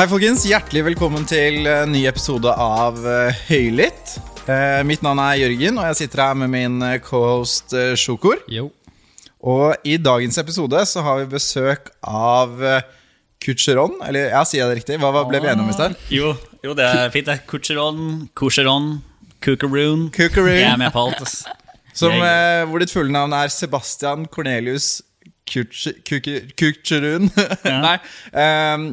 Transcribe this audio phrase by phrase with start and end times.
[0.00, 0.46] Hei, folkens.
[0.48, 4.14] Hjertelig velkommen til en ny episode av eh, Høylytt.
[4.48, 8.40] Eh, mitt navn er Jørgen, og jeg sitter her med min eh, cohost eh, Sjokor.
[9.44, 12.56] Og i dagens episode så har vi besøk av
[13.44, 13.98] Kucheron.
[14.08, 14.98] Eller ja, sier jeg det riktig?
[15.04, 16.00] Hva, ble vi enige om i sted?
[16.16, 16.32] Jo,
[16.64, 17.28] jo, det er fint.
[17.28, 18.88] det Kucheron, Kucheron,
[19.44, 20.08] Kukaroon.
[20.16, 21.42] Jeg er med på alt.
[21.92, 25.02] Som, eh, hvor ditt fulle navn er Sebastian Cornelius
[25.50, 26.42] Kuke-
[27.84, 27.96] Nei.
[28.32, 28.84] Um,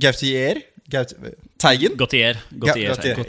[0.00, 0.62] Gautier?
[0.90, 1.12] Gaut
[1.64, 1.94] Teigen?
[2.00, 2.40] Gautier.
[2.52, 2.90] Gautier.
[2.90, 3.20] Ja,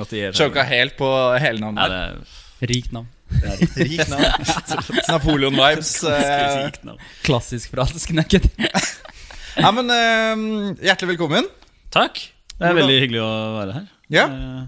[0.00, 0.32] Gautier.
[0.36, 1.98] Choka helt på hele Ja, navnet.
[2.62, 3.08] er Rikt navn.
[3.76, 4.46] Rik navn.
[5.12, 5.90] Napoleon-vibes.
[6.10, 6.70] eh.
[6.86, 6.98] navn.
[7.26, 8.48] Klassisk fransk, nekket.
[9.56, 11.46] Ja, men eh, Hjertelig velkommen.
[11.94, 12.22] Takk.
[12.56, 13.92] Det er veldig hyggelig å være her.
[14.14, 14.64] Ja, Eh,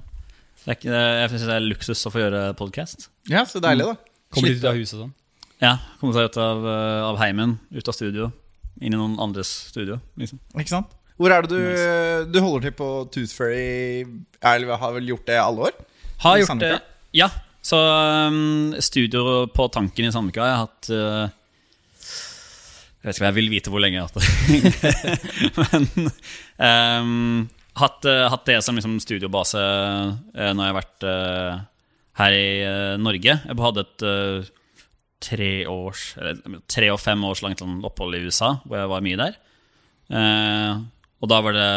[0.69, 3.07] Det er jeg syns det er luksus å få gjøre podkast.
[3.31, 3.95] ja så deilig, da.
[4.35, 5.15] Kommer litt ut av huset sånn.
[5.63, 8.31] Ja, komme seg ut av, eh, av heimen, ut av studio,
[8.79, 9.99] inn i noen andres studio.
[10.21, 10.39] Liksom.
[10.55, 10.95] Ikke sant?
[11.19, 14.05] Hvor er det du, du holder til på Tooth Fairy?
[14.39, 15.81] Eller har vel gjort det i alle år?
[16.23, 16.77] Har I gjort det.
[17.19, 17.27] Ja.
[17.69, 17.79] Så
[18.31, 21.25] um, studio på Tanken i Sandvika har jeg hatt uh,
[23.03, 24.29] Jeg vet ikke om jeg vil vite hvor lenge jeg har hatt det.
[25.59, 27.43] Men um,
[27.83, 31.09] hatt, uh, hatt det som liksom studiobase uh, når jeg har vært
[32.19, 32.47] her i
[32.99, 33.35] Norge.
[33.43, 34.07] Jeg hadde et
[35.21, 39.05] tre, års, eller, tre og fem års langt sånn opphold i USA, hvor jeg var
[39.05, 39.39] mye der.
[40.09, 40.83] Eh,
[41.19, 41.71] og da var det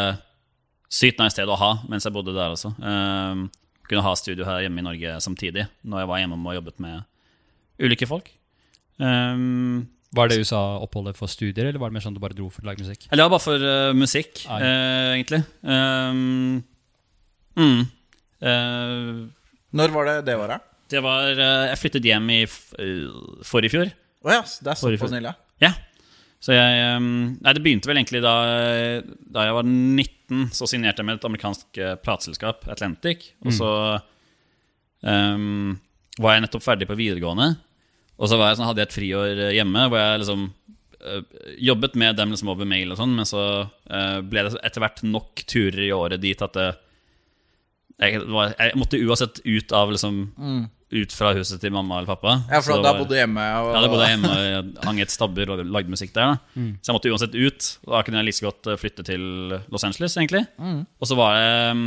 [0.91, 2.73] sykt nice sted å ha mens jeg bodde der også.
[2.77, 3.41] Eh,
[3.89, 7.01] kunne ha studio her hjemme i Norge samtidig, når jeg var hjemme og jobbet med
[7.81, 8.29] ulike folk.
[9.01, 9.41] Eh,
[10.11, 12.67] Var det USA-oppholdet for studier, eller var det mer sånn du bare dro for å
[12.67, 13.07] lage musikk?
[13.11, 15.43] eller ja, bare for uh, musikk, Ah, eh, egentlig.
[15.63, 16.63] Um,
[17.55, 17.81] mm,
[18.41, 19.27] Eh,
[19.77, 20.63] Når var det det året?
[20.91, 23.07] Det var eh, Jeg flyttet hjem i eh,
[23.47, 23.93] forrige fjor.
[24.21, 25.31] Å ja, det er såpass nylig.
[25.31, 25.37] ja.
[25.61, 25.73] Ja.
[26.41, 28.33] Så jeg um, Nei, det begynte vel egentlig da,
[29.29, 30.47] da jeg var 19.
[30.57, 33.27] Så signerte jeg med et amerikansk eh, plateselskap, Atlantic.
[33.45, 33.69] Og så
[35.05, 35.75] um,
[36.17, 37.53] var jeg nettopp ferdig på videregående.
[38.21, 40.43] Og så var jeg sånn, hadde jeg et friår eh, hjemme hvor jeg liksom
[41.01, 41.21] eh,
[41.69, 45.01] jobbet med dem liksom over mail og sånn, men så uh, ble det etter hvert
[45.05, 46.67] nok turer i året dit at det,
[48.01, 50.21] jeg, var, jeg måtte uansett ut av liksom
[50.91, 52.33] Ut fra huset til mamma eller pappa.
[52.51, 53.43] Ja, for da bodde du hjemme.
[53.61, 56.33] Og, ja, da bodde jeg hjemme og hang et stabber og lagde musikk der.
[56.33, 57.69] da Så jeg måtte uansett ut.
[57.87, 59.23] Da kunne jeg like godt eh, flytte til
[59.71, 60.43] Los Angeles, egentlig.
[60.59, 61.85] Og så var det mm,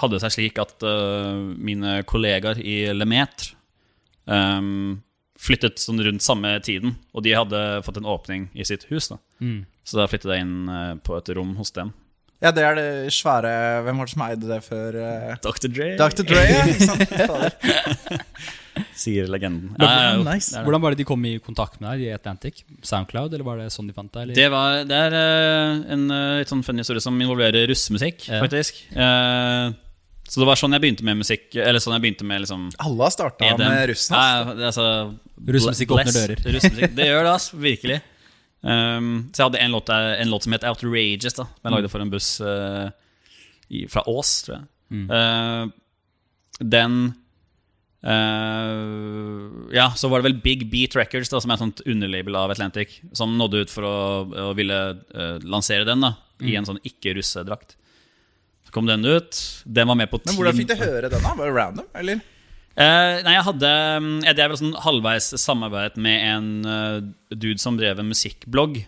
[0.00, 3.54] hadde det seg slik at uh, mine kollegaer i Lemetre
[4.28, 4.98] um,
[5.40, 6.96] flyttet sånn rundt samme tiden.
[7.16, 9.10] Og de hadde fått en åpning i sitt hus.
[9.12, 9.20] da
[9.86, 11.92] Så da flyttet jeg inn eh, på et rom hos dem.
[12.44, 13.50] Ja, det er det svære
[13.86, 14.96] Hvem var det som eide det før?
[15.00, 15.36] eh?
[15.40, 15.68] Dr.
[15.72, 16.22] Dre, Dr.
[16.28, 16.64] Dre, ja.
[16.68, 17.14] Ikke sant?
[17.30, 18.20] Fader.
[18.96, 19.70] sier legenden.
[19.80, 20.50] Ja, ja, jo, nice.
[20.50, 20.64] det er det.
[20.66, 22.60] Hvordan var det de kom i kontakt med deg i Atlantic?
[22.84, 24.26] Soundcloud, eller var det sånn de fant deg?
[24.26, 24.36] Eller?
[24.36, 28.42] Det, var, det er eh, en eh, litt sånn funny historie som involverer russemusikk, Ja.
[28.44, 28.82] faktisk.
[28.92, 29.72] Eh,
[30.26, 33.04] så det var sånn jeg begynte med musikk Eller sånn jeg begynte med liksom Alle
[33.06, 34.16] har starta med russen.
[34.18, 34.26] ass.
[34.26, 34.86] Ja, det er altså,
[35.54, 36.40] Russemusikk bless- åpner dører.
[36.56, 38.00] Russmusikk, det gjør det, ass, virkelig.
[38.62, 41.90] Um, så jeg hadde en låt, en låt som het Outrageous, da, som jeg lagde
[41.92, 42.88] for en buss uh,
[43.68, 44.66] i, fra Ås, tror jeg.
[44.86, 45.66] Eh,
[46.62, 46.92] den
[48.06, 52.38] uh, Ja, så var det vel Big Beat Records, da, som er et sånt underlabel
[52.38, 53.96] av Atlantic, som nådde ut for å,
[54.50, 56.14] å ville eh, lansere den da
[56.44, 57.74] i en sånn ikke-russedrakt.
[58.66, 59.38] Så kom den ut.
[59.64, 61.22] Den var med på Men hvordan fikk du høre den?
[61.22, 61.34] da?
[61.38, 61.86] Var det random?
[61.96, 62.20] Eller?
[62.76, 63.68] Eh, nei, jeg hadde
[64.04, 66.98] mm, Jeg drev sånn halvveis samarbeid med en uh,
[67.32, 68.82] dude som drev en musikkblogg,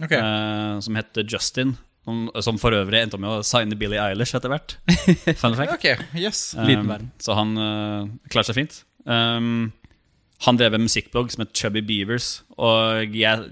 [0.00, 0.16] okay.
[0.16, 1.76] uh, som het Justin.
[2.04, 4.76] Som, som for øvrig endte med å signe Billie Eilish etter hvert.
[5.40, 5.72] Fun fact.
[5.76, 6.50] Okay, yes.
[6.52, 7.08] Um.
[7.20, 8.82] Så han uh, klarer seg fint.
[9.08, 9.70] Um,
[10.44, 12.42] han drev en musikkblogg som het Chubby Beavers.
[12.60, 13.48] Og jeg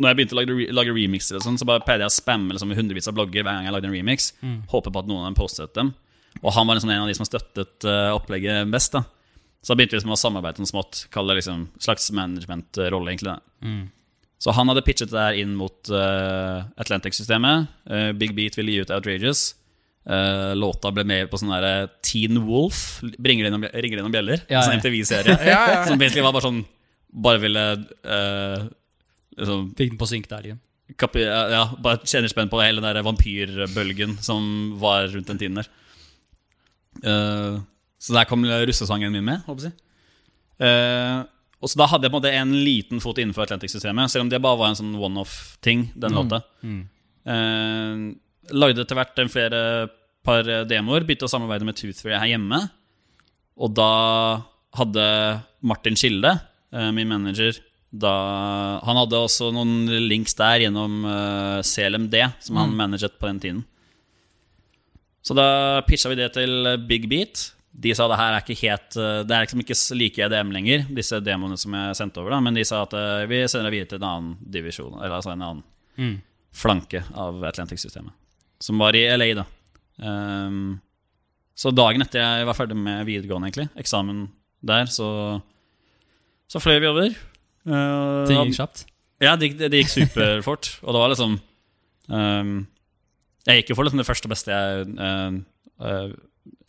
[0.00, 2.56] Når jeg begynte å lage, lage remixer, og sånn, så bare pleide jeg å spamme
[2.56, 4.32] liksom, hundrevis av blogger hver gang jeg lagde en remix.
[4.72, 5.92] Håper på at noen av dem postet dem.
[6.42, 8.92] Og han var liksom en av de som støttet uh, opplegget best.
[8.96, 9.04] da
[9.62, 11.06] Så da begynte vi liksom å samarbeide sånn smått.
[11.14, 13.36] Kalle det liksom slags managementrolle, egentlig.
[13.64, 13.84] Mm.
[14.38, 17.70] Så han hadde pitchet det der inn mot uh, Atlantic-systemet.
[17.88, 19.54] Uh, Big Beat ville gi ut Outrageous.
[20.06, 23.00] Uh, låta ble med på sånn der Teen Wolf.
[23.16, 24.44] Bringer inn, ringer inn bjeller.
[24.52, 24.76] Ja, Sånn.
[24.82, 25.38] MTV-serie.
[25.50, 25.80] Ja, ja.
[25.88, 26.62] Som egentlig var bare sånn
[27.16, 27.62] Bare ville
[29.38, 30.60] liksom, Fikk den på synk der igjen.
[31.00, 35.40] kapi, ja, ja, Bare kjenner spenn på hele den der vampyrbølgen som var rundt den
[35.40, 35.70] tiden der.
[37.04, 37.60] Uh,
[38.00, 39.76] så der kom russesangen min med, håper jeg.
[40.60, 41.24] Uh,
[41.60, 44.32] og så da hadde jeg på en måte en liten fot innenfor Atlantic-systemet, selv om
[44.32, 46.42] det bare var en sånn one-off-ting, den låta.
[47.26, 48.12] Uh,
[48.54, 49.60] lagde etter hvert en flere
[50.26, 52.60] par demoer, begynte å samarbeide med Toothfree her hjemme.
[53.56, 53.92] Og da
[54.76, 55.06] hadde
[55.66, 56.36] Martin Skilde,
[56.76, 57.62] uh, min manager,
[57.96, 58.10] Da,
[58.82, 61.06] han hadde også noen links der gjennom
[61.64, 63.60] CLMD, som han managet på den tiden.
[65.26, 67.48] Så da pitcha vi det til Big Beat.
[67.76, 70.86] De sa det her er ikke helt eh, Det er liksom ikke like EDM lenger,
[70.96, 72.32] disse demoene som jeg sendte over.
[72.32, 75.18] da Men de sa at eh, vi sender deg videre til en annen divisjon, eller
[75.18, 76.16] altså en annen
[76.56, 78.14] flanke av Atlantic-systemet.
[78.62, 79.44] Som var i LA, da.
[79.96, 80.78] Um,
[81.56, 84.26] så dagen etter jeg var ferdig med videregående, egentlig, eksamen
[84.66, 85.08] der, så,
[86.52, 87.16] så fløy vi over.
[87.68, 88.84] Uh, det gikk kjapt.
[89.24, 90.74] ja, det, det, gikk superfort.
[90.84, 91.36] Og det var liksom
[92.12, 92.56] ehm,
[93.46, 95.36] Jeg gikk jo for liksom det første og beste jeg uh,
[95.82, 96.14] uh,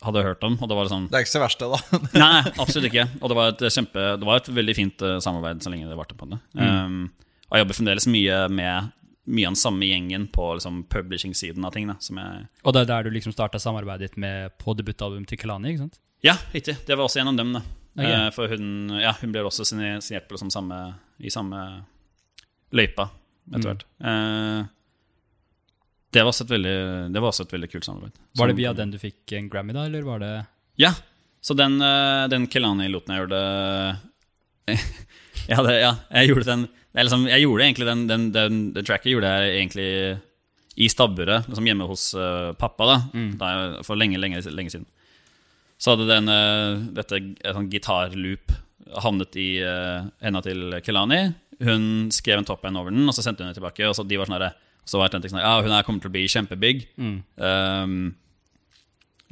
[0.06, 0.58] hadde hørt om.
[0.62, 2.02] Og det var liksom Det er ikke så verst, det, da.
[2.24, 3.08] Nei, absolutt ikke.
[3.22, 5.98] Og det var et, kjempe, det var et veldig fint eh, samarbeid så lenge det
[5.98, 6.40] varte på det.
[6.58, 7.08] Um,
[7.48, 8.94] og jeg jobber fremdeles mye med
[9.28, 11.90] mye av den samme gjengen på liksom, publishing-siden av ting.
[11.90, 15.28] Da, som jeg Og det er der du liksom starta samarbeidet ditt med på debutalbumet
[15.28, 16.00] til Kelani, ikke sant?
[16.24, 16.78] Ja, riktig.
[16.88, 17.58] Det var også gjennom dem.
[17.60, 17.66] da
[17.98, 18.14] Okay.
[18.14, 20.78] Uh, For hun, ja, hun ble også signer- signert på liksom samme,
[21.18, 21.62] i samme
[22.78, 23.08] løypa
[23.50, 23.86] etter hvert.
[24.06, 24.68] Eh,
[26.14, 26.78] det, var også et veldig,
[27.14, 28.20] det var også et veldig kult samarbeid.
[28.40, 30.34] Var det via den du fikk en Grammy, da, eller var det
[30.80, 30.94] Ja.
[31.42, 33.42] Så den, eh, den Kelani-låten jeg gjorde
[35.48, 36.66] ja, det, ja, jeg gjorde den
[36.98, 39.90] liksom, Jeg gjorde egentlig den, den, den, den tracket gjorde jeg egentlig
[40.78, 42.98] i stabburet, liksom hjemme hos uh, pappa, da,
[43.40, 44.86] da jeg, for lenge, lenge, lenge siden.
[45.82, 48.54] Så hadde den, uh, dette et sånn gitarloop
[49.02, 51.24] havnet i uh, henda til Kelani.
[51.66, 53.90] Hun skrev en top end over den, og så sendte hun den tilbake.
[53.90, 54.54] Og så de var sånn herre-
[54.88, 56.88] så var jeg sånn Ja, hun her kommer til å bli kjempebig.
[56.98, 58.16] Um,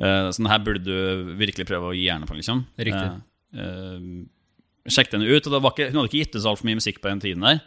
[0.03, 2.65] uh, sånn her burde du virkelig prøve å gi hjerne på, liksom.
[2.75, 3.19] Riktig.
[3.55, 5.47] Uh, uh, sjekk henne ut.
[5.47, 7.61] Og ikke, hun hadde ikke gitt ut så altfor mye musikk på den tiden der.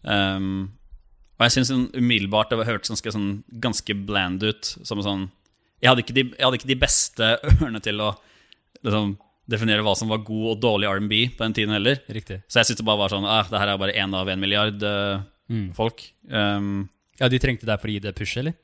[0.00, 0.70] Um,
[1.36, 3.30] og jeg syns umiddelbart det hørtes ganske, sånn,
[3.64, 4.74] ganske bland ut.
[4.84, 5.28] Som sånn
[5.80, 8.12] jeg hadde, de, jeg hadde ikke de beste ørene til å
[8.84, 9.14] liksom,
[9.50, 12.00] definere hva som var god og dårlig R&B på den tiden heller.
[12.12, 12.42] riktig?
[12.46, 14.42] Så jeg syntes det bare var sånn ah, Det her er bare én av en
[14.42, 15.22] milliard eh,
[15.76, 16.04] folk.
[16.28, 16.90] Um,
[17.20, 18.56] Ja, de trengte deg for å gi det push, eller?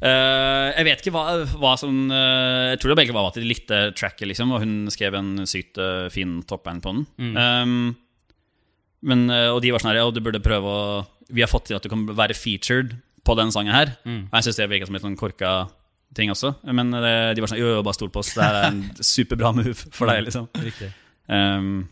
[0.00, 1.24] Uh, jeg vet ikke hva,
[1.60, 4.88] hva som uh, Jeg tror det begge var at de likte tracket, liksom, og hun
[4.92, 7.04] skrev en sykt uh, fin toppband på den.
[7.36, 7.74] Um,
[9.04, 10.80] men, og de var sånn her Ja, du burde prøve å
[11.32, 13.94] Vi har fått til at du kan være featured på den sangen her.
[14.04, 15.52] Og jeg syns det virka som en sånn korka
[16.16, 16.54] ting også.
[16.74, 18.34] Men eh, de var sånn Jo, jo, bare stol på oss.
[18.36, 18.82] Det her er en
[19.12, 20.48] superbra move for deg, liksom.
[20.68, 20.90] Riktig.
[21.30, 21.88] Um,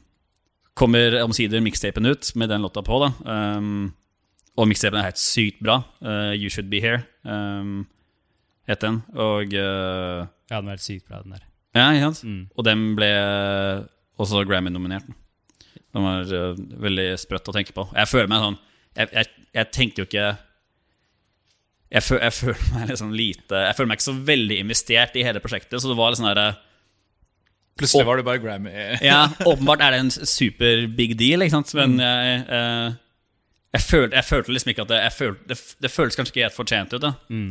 [0.79, 3.01] kommer omsider mikstapen ut med den låta på.
[3.03, 3.13] da
[3.59, 3.89] um,
[4.59, 5.79] Og mixtapen er helt sykt bra.
[6.03, 7.85] Uh, you Should Be Here um,
[8.69, 9.03] het den.
[9.15, 11.45] Og uh, Ja, den var helt sykt bra, den der.
[11.77, 12.51] Ja, ikke sant?
[12.59, 13.11] Og den ble
[14.19, 15.07] også Grammy-nominert.
[15.95, 17.87] Den var uh, veldig sprøtt å tenke på.
[17.95, 18.59] Jeg føler meg sånn
[18.99, 20.29] Jeg, jeg, jeg tenker jo ikke
[21.89, 25.25] jeg, føl, jeg føler meg liksom lite Jeg føler meg ikke så veldig investert i
[25.25, 25.79] hele prosjektet.
[25.81, 26.49] Så det var litt sånn derre
[27.79, 28.73] Plutselig var det bare Grammy.
[29.07, 31.71] ja, åpenbart er det en super big deal, ikke sant?
[31.79, 32.97] men jeg, eh,
[33.77, 36.57] jeg, følte, jeg følte liksom ikke at det følte, det, det føles kanskje ikke helt
[36.57, 37.03] fortjent ut.
[37.05, 37.49] da um,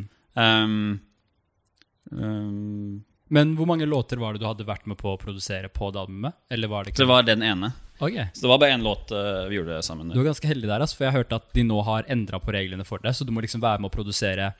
[2.11, 5.91] um, Men hvor mange låter var det du hadde vært med på å produsere på
[5.93, 6.37] det albumet?
[6.49, 7.73] Eller var det ikke Det var den ene.
[7.97, 8.27] Okay.
[8.33, 10.09] Så det var bare én låt uh, vi gjorde sammen.
[10.13, 12.39] Du er ganske heldig der, altså, for jeg har hørt at de nå har endra
[12.41, 13.15] på reglene for det.
[13.17, 14.51] Så du må liksom være med å produsere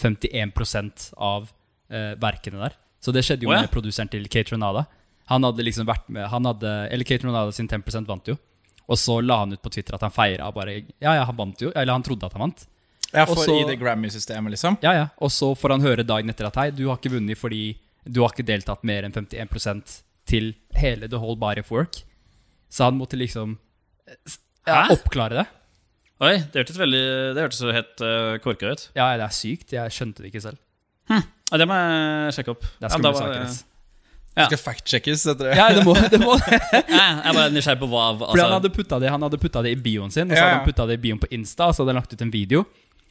[0.00, 2.76] 51 av uh, verkene der.
[3.04, 3.64] Så det skjedde jo oh, ja.
[3.66, 4.86] med produseren til Kate Renada.
[5.30, 8.36] Han hadde liksom vært med han hadde, Eller Kate Renada sin 10% vant jo.
[8.88, 11.60] Og så la han ut på Twitter at han feira bare Ja, ja, han vant
[11.62, 11.72] jo.
[11.74, 12.66] Eller han trodde at han vant.
[13.12, 14.76] Ja, for Også, i det Grammy-systemet, liksom.
[14.82, 15.06] Ja, ja.
[15.22, 17.76] Og så får han høre dagen etter at hei, du har ikke vunnet fordi
[18.06, 22.02] du har ikke deltatt mer enn 51% til hele The Whole Body of Work.
[22.70, 23.56] Så han måtte liksom
[24.10, 25.46] eh, ja, oppklare det.
[26.16, 27.02] Oi, det hørtes veldig
[27.36, 28.86] Det hørtes så helt uh, korka ut.
[28.96, 29.74] Ja, det er sykt.
[29.76, 30.62] Jeg skjønte det ikke selv.
[31.10, 32.64] Ja, det må jeg sjekke opp.
[32.66, 33.75] Det er Ja, skumle da var- saker.
[34.36, 34.44] Ja.
[34.50, 35.52] Skal fact-checkes etter det.
[35.56, 36.34] Ja, det må, det må.
[36.76, 39.70] Jeg bare nysgjerrig på hva Fordi han altså, hadde putta det Han hadde putta det
[39.72, 41.82] i bioen sin, og så hadde han putta det i bioen på Insta, og så
[41.82, 42.66] hadde han lagt ut en video.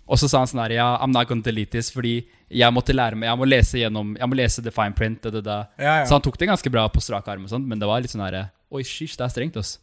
[0.06, 2.20] Og så sa han sånn her Ja, I'm not gonna delete this, fordi
[2.54, 5.24] jeg måtte lære meg Jeg må lese gjennom Jeg må lese the fine print.
[5.24, 5.58] Da, da, da.
[5.82, 6.06] Ja, ja.
[6.06, 8.14] Så han tok det ganske bra på strak arm, og sånt, men det var litt
[8.14, 9.78] sånn herre Oi, shysj, det er strengt, ass.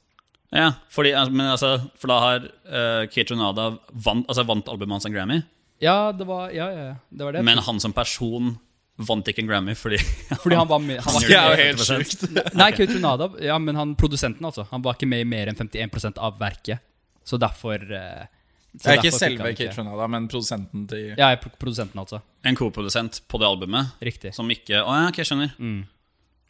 [0.53, 3.71] Ja, fordi, altså, men altså, for da har uh, Kate Renada
[4.05, 5.39] vant, altså, vant albumet hans en Grammy.
[5.83, 6.97] Ja, det var Ja, ja, ja.
[7.09, 7.45] Det var det.
[7.47, 8.59] Men han som person
[8.99, 9.97] vant ikke en Grammy fordi
[10.43, 12.27] Fordi han var med han var Det er jo helt sjukt.
[12.59, 14.67] Nei, Kate Renada, ja, men han produsenten, altså.
[14.71, 16.83] Han var ikke med i mer enn 51% av verket.
[17.25, 18.27] Så derfor eh,
[18.73, 21.55] så Det er ikke derfor fikk selve han Kate Renada, men produsenten til Ja, pro-
[21.61, 22.21] produsenten, altså.
[22.45, 24.35] En koprodusent på det albumet Riktig.
[24.37, 25.57] som ikke Å ja, ok, jeg skjønner.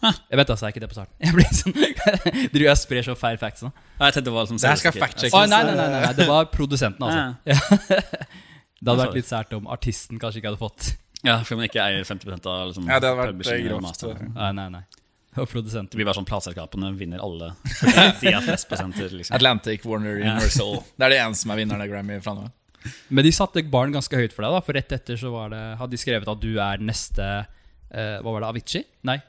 [0.03, 1.15] Jeg vet altså, jeg er ikke det på starten.
[1.23, 1.75] Jeg blir sånn
[2.53, 3.71] Driver jeg og sprer så feil facts nå?
[4.01, 5.37] Ja, Jeg tenkte det var som Det her skal fact-checkes.
[5.39, 7.23] Å, nei, nei, nei, nei, nei, det var produsenten, altså.
[7.47, 8.01] Ja.
[8.83, 10.89] Det hadde vært litt sært om artisten kanskje ikke hadde fått
[11.23, 14.03] Ja, fordi man ikke eier 50 av liksom, Ja, det hadde vært eh, grovt.
[14.35, 14.83] Nei, nei, nei.
[15.33, 15.97] Og Det produsenter.
[15.97, 17.53] blir bare sånn plateselskapene vinner alle.
[18.21, 19.35] De har flest prosenter, liksom.
[19.39, 20.35] Atlantic, Warner, Ja.
[20.35, 20.83] Universal.
[20.99, 22.49] Det er det eneste som er vinneren av Grammy fra nå.
[23.15, 25.61] Men de satte barn ganske høyt for deg, da for rett etter så var det,
[25.79, 27.23] hadde de skrevet at du er neste
[27.95, 28.83] eh, Hva var det, Avicii?
[29.07, 29.21] Nei?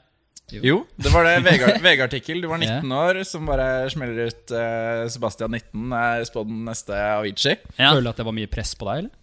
[0.52, 2.42] Jo, det var det VG- VG-artikkel.
[2.42, 2.98] Du var 19 Ja.
[3.06, 7.54] år, som bare smeller ut eh, Sebastian 19 er spådd neste Avicii.
[7.78, 7.94] Ja.
[7.94, 9.14] Føler du at det var mye press på deg, eller?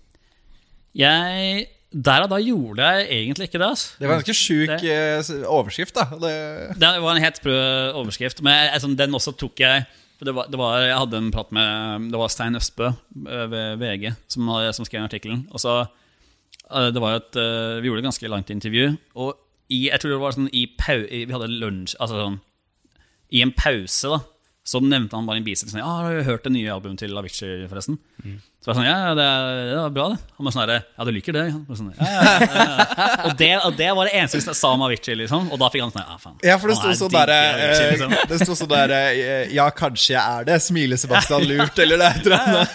[0.97, 3.67] Jeg Der og da gjorde jeg egentlig ikke det.
[3.67, 3.95] Altså.
[3.99, 6.05] Det var en ganske sjuk eh, overskrift, da.
[6.21, 6.35] Det,
[6.79, 7.55] Det var en helt sprø
[7.99, 9.85] overskrift, men altså, den også tok jeg
[10.21, 13.81] det var, det var, Jeg hadde en prat med Det var Stein Østbø eh, ved
[13.81, 15.47] VG som, som skrev artikkelen.
[15.51, 15.79] Og så
[16.69, 17.35] eh, Det var et
[17.81, 19.35] Vi gjorde et ganske langt intervju, og
[19.71, 22.39] i, jeg tror det var sånn i pau, Vi hadde lunsj Altså sånn
[23.31, 24.21] I en pause, da,
[24.71, 27.17] så nevnte han bare en bisetning sånn Ja, har du hørt det nye albumet til
[27.19, 27.97] Avicii, forresten?
[28.61, 30.19] Så var jeg sånn, ja, det, er, det er bra, det.
[30.37, 31.43] Han var sånn ja, du liker det?
[31.73, 33.07] Sånn, ja, ja, ja, ja.
[33.25, 35.47] Og, det, og det var det eneste jeg sa om Avicii, liksom.
[35.51, 36.35] Og da fikk han sånn, ja, faen.
[36.45, 38.13] ja, for det sto sånn derre eh, liksom.
[38.29, 40.59] Det sto sånn derre eh, Ja, kanskje jeg er det.
[40.61, 42.69] Smiler Sebastian lurt, eller det er et eller annet.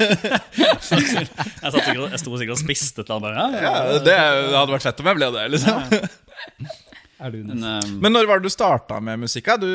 [0.57, 3.63] Jeg, satt jeg sto sikkert og spiste et eller annet.
[3.63, 6.77] Ja, Ja, ja, det hadde vært fett om jeg ble det, liksom.
[7.17, 9.49] Er du Men, um, Men når var det du starta med musikk?
[9.61, 9.69] Du,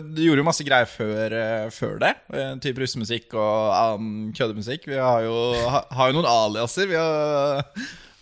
[0.00, 2.14] du gjorde jo masse greier før, eh, før det.
[2.28, 4.88] Type Typ russemusikk og annen køddemusikk.
[4.88, 5.34] Vi har jo,
[5.68, 7.66] ha, har jo noen aliaser vi har,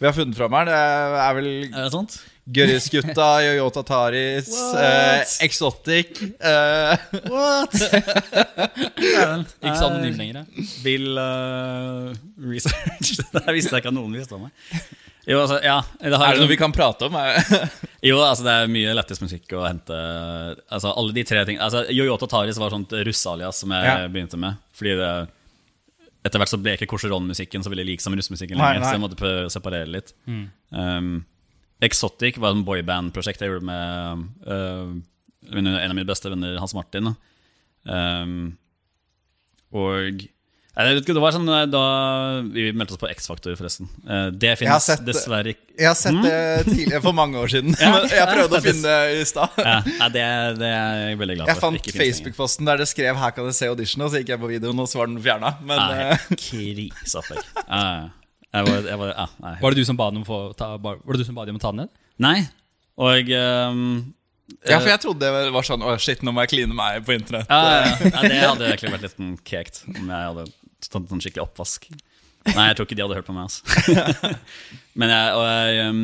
[0.01, 0.67] vi har funnet fram her.
[0.71, 0.81] Det
[1.27, 2.19] er vel er det sant?
[2.47, 6.93] Gørrisgutta, Yoyo Tataris, eh, Exotic eh,
[7.27, 7.75] What?
[9.67, 10.45] ikke så anonym lenger?
[10.45, 10.67] ja.
[10.85, 13.19] Bill uh, Research.
[13.35, 14.55] Det visste jeg ikke at noen visste om meg.
[15.26, 17.16] Jo, altså, ja det har, Er det noe vi kan prate om?
[18.06, 19.97] Jo, altså det er mye lettest musikk å hente.
[20.71, 24.04] Altså alle de tre ting Altså Yoyota Taris var sånt russealias som jeg Ja.
[24.12, 24.61] begynte med.
[24.76, 25.11] Fordi det
[26.26, 28.87] etter hvert så ble ikke Korseron-musikken så veldig lik som russemusikken Nei, lenger.
[28.88, 30.12] Så jeg måtte prøve å separere litt.
[30.75, 31.21] Um,
[31.87, 34.95] Exotic var et boyband-prosjekt jeg gjorde med uh,
[35.54, 37.12] en av mine beste venner, Hans Martin.
[37.87, 38.56] Um,
[39.76, 40.25] og
[40.76, 41.83] ikke, Det var sånn eh, da
[42.52, 43.88] Vi meldte oss på X-Faktor, forresten.
[44.04, 46.37] Eh, Det finnes finnes sett dessverre ikke Jeg har sett det
[46.68, 47.73] tidligere, for mange år siden.
[47.80, 49.56] Men jeg prøvde å finne det i stad.
[49.61, 50.26] ja, det,
[50.61, 51.54] det er jeg veldig glad for.
[51.54, 51.90] Jeg fant.
[52.02, 54.80] Facebook-posten der det skrev 'Her kan du se audition', og så gikk jeg på videoen,
[54.85, 55.54] og så var den fjerna.
[55.64, 57.45] Men Nei, eh, kriseopplegg.
[57.64, 58.09] Ja, ja, ja.
[58.56, 59.54] Jeg var, jeg var, ja, nei.
[59.61, 61.56] Var det du som ba dem om, få ta, var det du som ba dem
[61.56, 61.90] om å ta den ned?
[62.25, 62.38] nei.
[62.97, 64.14] Og um,
[64.64, 67.12] Ja, for jeg trodde det var sånn Å, shit, nå må jeg kline meg på
[67.12, 67.50] internett.
[67.50, 68.09] ja, ja, ja.
[68.09, 70.47] ja, Det hadde egentlig vært litt sånn kekt om jeg hadde
[70.83, 71.88] tatt sånn skikkelig oppvask.
[72.47, 73.49] Nei, jeg tror ikke de hadde hørt på meg.
[73.49, 74.35] Altså.
[75.00, 76.02] Men jeg, og jeg, ehm,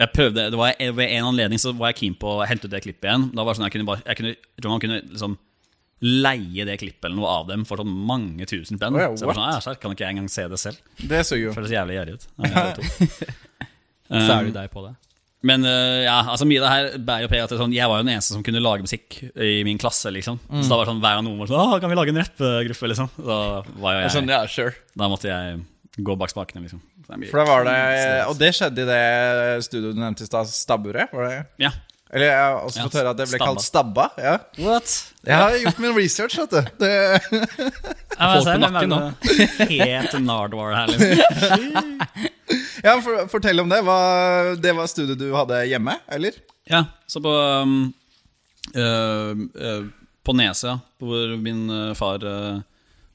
[0.00, 2.72] jeg prøvde det var, Ved en anledning så var jeg keen på å hente ut
[2.72, 3.26] det klippet igjen.
[3.34, 5.36] Da var det sånn Jeg kunne bare Jeg, kunne, jeg tror man kunne liksom
[6.04, 8.96] leie det klippet eller noe av dem for sånn mange tusen spenn.
[8.96, 10.80] Oh, yeah, så jeg var sånn, ja, så Kan ikke jeg engang se det selv?
[10.98, 11.52] Det så jo.
[11.54, 12.26] Føles jævlig gjerrig ut.
[12.44, 12.64] Ja.
[14.04, 14.90] Så er Um, det deg på det.
[15.44, 17.88] Men øh, ja, altså mye av det her bærer jo preg av at sånn, jeg
[17.90, 20.08] var jo den eneste som kunne lage musikk i min klasse.
[20.14, 22.14] liksom Så da var det sånn hver gang noen var sånn Åh, kan vi lage
[22.14, 22.90] en rappgruppe?
[22.94, 23.10] Liksom.
[23.20, 23.38] Da
[23.82, 24.72] var jo jeg Sånn, ja, sure.
[24.96, 25.60] Da måtte jeg
[26.04, 26.80] gå bak spakene, liksom.
[27.04, 27.76] Så det mye- For da var det
[28.30, 31.12] Og det skjedde i det studioet du nevnte i stad, Stabburet?
[31.12, 31.42] Var det?
[31.66, 31.70] Ja.
[32.14, 33.46] Eller jeg har også Ja, fått høre at det ble Stabba.
[33.50, 34.04] kalt Stabba.
[34.22, 34.34] Ja.
[34.62, 34.90] What?
[35.26, 36.60] Jeg har gjort min research, vet du.
[36.84, 36.90] Det,
[38.14, 38.98] Folk på nakken nå.
[39.72, 41.64] Helt Nardwar her, liksom.
[42.86, 43.80] ja, for, Fortell om det.
[43.82, 43.96] Hva,
[44.62, 46.38] det var studiet du hadde hjemme, eller?
[46.70, 47.74] Ja, så på um,
[48.78, 49.88] øh, øh,
[50.24, 52.60] På Nesøya, hvor min øh, far øh,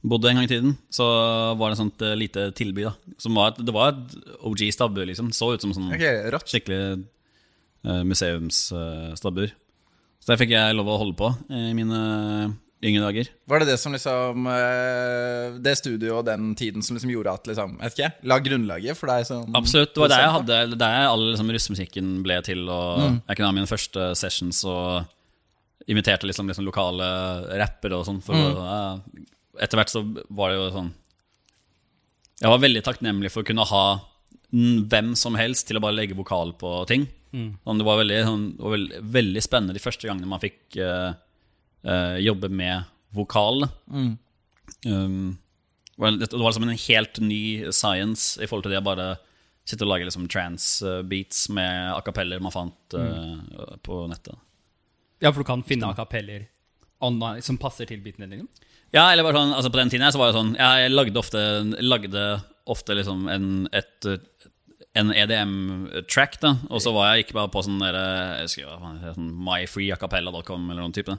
[0.04, 1.08] bodde en gang i tiden, så
[1.56, 2.84] var det et sånt øh, lite tilby.
[2.90, 5.32] da Som var et, Det var et OG stabbe, liksom.
[5.32, 7.00] Så ut som sånn okay, skikkelig
[7.84, 9.54] museumsstabbur.
[10.20, 12.00] så der fikk jeg lov å holde på i mine
[12.80, 13.30] yngre dager.
[13.50, 17.50] Var det det som liksom eh, Det studioet og den tiden som liksom gjorde at
[17.50, 19.92] liksom, vet ikke, la grunnlaget for deg som Absolutt.
[19.96, 22.64] Det var der jeg hadde Der all liksom, russemusikken ble til.
[22.72, 27.10] Og Jeg kunne ha mine første sessions og inviterte liksom, liksom lokale
[27.60, 28.22] rappere og sånn.
[28.22, 29.26] Mm.
[29.60, 30.90] etter hvert så var det jo sånn
[32.44, 33.86] Jeg var veldig takknemlig for å kunne ha
[34.54, 37.10] mm, hvem som helst til å bare legge vokal på ting.
[37.32, 38.86] Sånn, det var veldig, sånn, var
[39.18, 41.12] veldig, spennende de første gangene man fikk uh,
[41.86, 43.68] uh, jobbe med vokal.
[44.88, 45.38] Um,
[46.00, 47.44] det var liksom en helt ny
[47.76, 49.10] science i forhold til det å bare
[49.70, 54.40] sitte og lage liksom trans-beats med akapeller man fant eh, på nettet.
[55.20, 56.48] Ja, for du kan finne akapeller
[57.46, 58.48] som passer til bitene dine?
[58.96, 61.20] Ja, eller bare sånn, altså På den tiden her så var det sånn Jeg lagde
[61.22, 61.42] ofte,
[61.86, 62.24] lagde
[62.70, 64.08] ofte liksom en, et,
[64.98, 67.98] en EDM-track, da og så var jeg ikke bare på sånn, der,
[68.42, 71.14] jeg det, sånn myfreeacapella.com eller noen type.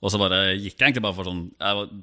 [0.00, 1.42] Og så bare gikk jeg egentlig bare for sånn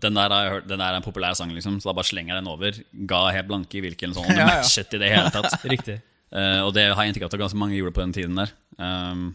[0.03, 2.09] den, der har jeg hørt, den der er en populær sang, liksom, så da bare
[2.09, 2.77] slenger jeg den over.
[3.09, 5.55] Ga helt blanke i hvilken sånn, om det matchet i det hele tatt.
[5.73, 5.97] Riktig.
[6.35, 8.53] uh, og det har jeg inntrykk av at ganske mange gjorde på den tiden der.
[8.77, 9.31] Um,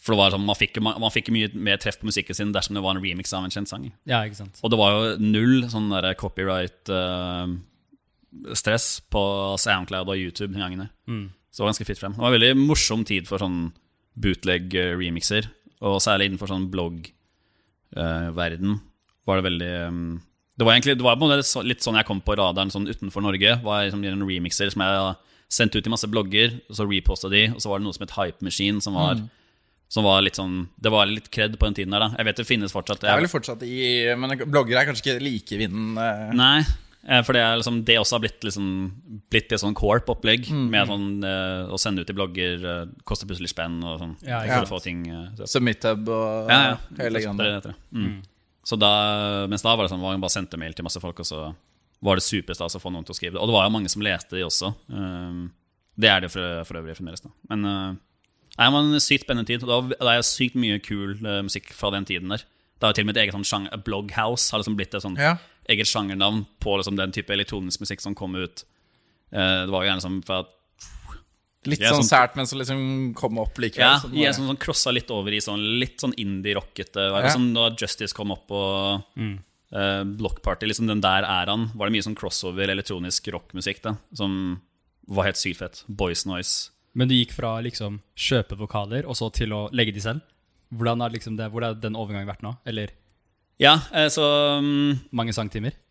[0.00, 2.54] For det var sånn, man fikk, man, man fikk mye mer treff på musikken sin
[2.54, 3.90] dersom det var en remix av en kjent sang.
[4.08, 4.60] Ja, ikke sant.
[4.62, 6.14] Og det var jo null sånn der
[8.44, 10.88] copyright-stress på SoundCloud og YouTube den gangen.
[11.06, 11.30] Mm.
[11.50, 12.12] Så det var ganske fritt frem.
[12.12, 13.72] Det var en veldig morsom tid for sånn
[14.20, 15.48] bootleg-remixer.
[15.86, 18.78] Og særlig innenfor sånn blogg-verden
[19.26, 20.20] var det veldig um,
[20.56, 23.58] Det var egentlig det var litt sånn jeg kom på radaren sånn utenfor Norge.
[23.64, 25.14] Var liksom en remixer som jeg
[25.48, 27.48] sendte ut i masse blogger, og så reposta de.
[27.54, 29.20] Og så var det noe som het Hype Machine, som var,
[29.92, 32.10] som var litt sånn Det var litt kred på den tiden der, da.
[32.18, 33.00] Jeg vet det finnes fortsatt.
[33.04, 33.76] Det er vel fortsatt i
[34.18, 35.86] Men blogger er kanskje ikke like vinden.
[36.00, 36.32] eh.
[36.36, 36.74] Nei, eh,
[37.22, 38.70] for det, er liksom, det også har blitt, liksom,
[39.30, 40.48] blitt et sånn corp-opplegg.
[40.50, 44.16] Med sånn, eh, å sende ut i blogger eh, koster plutselig spenn og sånn.
[44.26, 46.80] Ja, for ikke å få ting eh, Submithub og ja, ja.
[46.98, 47.36] hele Det greia.
[47.36, 47.44] Mm.
[47.44, 47.76] det det.
[47.94, 48.16] Mm.
[48.66, 48.90] Så da,
[49.46, 51.44] mens da var det sånn, var bare sendte mail til masse folk, og så
[52.02, 53.42] var det superstas å få noen til å skrive det.
[53.42, 54.72] Og det var jo mange som leste de også.
[54.90, 55.46] Um,
[55.96, 57.22] det er det for, for øvrig fremdeles.
[57.22, 57.94] da Men uh,
[58.56, 59.64] det var en sykt spennende tid.
[59.64, 62.44] Og det er sykt mye kul uh, musikk fra den tiden der.
[62.76, 65.16] Det har til og med et eget sånn sjanger Bloghouse har liksom blitt et sånn
[65.20, 65.36] Ja.
[65.68, 68.64] Eget sjangernavn på liksom den type elektronisk musikk som kom ut.
[69.32, 70.52] Eh, det var jo gjerne sånn for at
[71.66, 73.82] Litt sånn sånn- sært, men så liksom kom opp likevel.
[73.82, 77.28] Ja, sånn, jeg som sånn crossa litt over i sånn litt sånn indie-rockete Ja.
[77.34, 81.96] Sånn da Justice kom opp og eh, Block Party, liksom den der æraen, var det
[81.96, 84.60] mye sånn crossover elektronisk rockmusikk da, som
[85.08, 85.82] var helt sykt fett.
[85.88, 86.70] Boys Noise.
[86.94, 90.20] Men du gikk fra liksom kjøpe vokaler og så til å legge de selv?
[90.72, 92.56] Hvordan har liksom det, hvordan har den overgangen vært nå?
[92.64, 92.90] Eller
[93.62, 94.24] Ja, eh, så
[94.60, 95.76] um, mange sangtimer?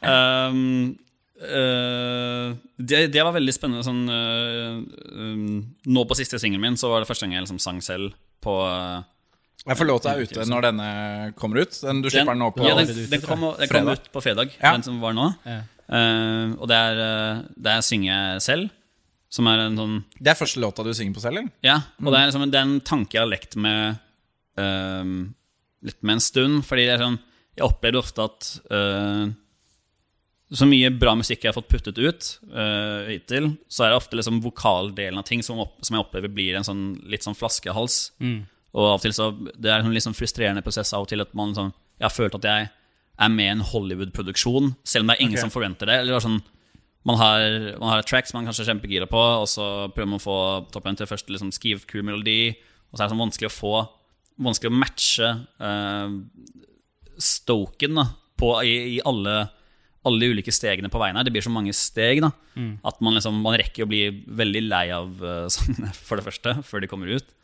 [0.00, 0.96] Um,
[1.44, 3.84] uh, det, det var veldig spennende.
[3.84, 4.80] Sånn, uh,
[5.12, 5.58] um,
[5.92, 8.54] nå på siste singelen min så var det første gang jeg liksom sang selv på
[8.64, 9.04] uh,
[9.66, 10.88] Jeg får låta er ute når denne
[11.36, 11.76] kommer ut.
[11.84, 14.56] Den, du slipper den nå på ja, den, den, kom, den kom ut på fredag,
[14.56, 14.72] Ja.
[14.72, 15.28] den som var nå.
[15.44, 15.60] Ja.
[15.90, 18.68] Eh, og det uh, der synger jeg selv,
[19.30, 21.50] som er en sånn Det er første låta du synger på selv, eller?
[21.66, 23.98] Ja, og det er liksom det er en tanke jeg har lekt med
[24.58, 25.18] ehm,
[25.86, 26.64] litt med en stund.
[26.66, 27.20] Fordi det er sånn,
[27.58, 29.30] jeg opplever ofte at uh,
[30.50, 34.18] så mye bra musikk jeg har fått puttet ut uh, hittil, så er det ofte
[34.18, 38.02] liksom vokaldelen av ting som, opp, som jeg opplever blir en sånn, litt sånn flaskehals.
[38.70, 41.18] Og av og til så Det er en litt sånn frustrerende prosess av og til
[41.18, 45.10] at man sånn Jeg har følt at jeg er med i en Hollywood-produksjon, selv om
[45.10, 45.42] det er ingen okay.
[45.42, 45.98] som forventer det.
[46.00, 46.38] Eller sånn
[47.04, 47.42] man har,
[47.80, 50.24] man har et track som man kanskje er kjempegira på, og så prøver man å
[50.24, 50.38] få
[50.72, 52.54] toppen til først liksom skrive kul melodi,
[52.90, 53.74] og så er det sånn vanskelig å få
[54.40, 56.12] Vanskelig å matche uh,
[57.20, 58.06] stoken da,
[58.40, 59.42] på, i, i alle,
[60.08, 61.26] alle de ulike stegene på veien her.
[61.28, 62.32] Det blir så mange steg da,
[62.88, 64.06] at man, liksom, man rekker å bli
[64.40, 67.36] veldig lei av uh, sangene, for det første, før de kommer ut.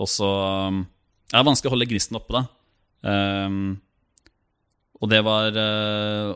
[0.00, 0.30] Og så
[0.70, 0.84] um,
[1.28, 2.46] Det er vanskelig å holde gnisten oppe, da.
[3.00, 3.78] Um,
[5.00, 5.56] og det var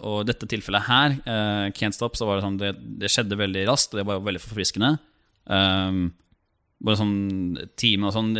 [0.08, 1.14] Og dette tilfellet her,
[1.76, 4.40] Can't Stop, så var det sånn det, det skjedde veldig raskt, og det var veldig
[4.40, 4.94] forfriskende.
[5.44, 6.06] Um,
[6.84, 7.14] bare sånn
[7.80, 8.32] teamet og sånn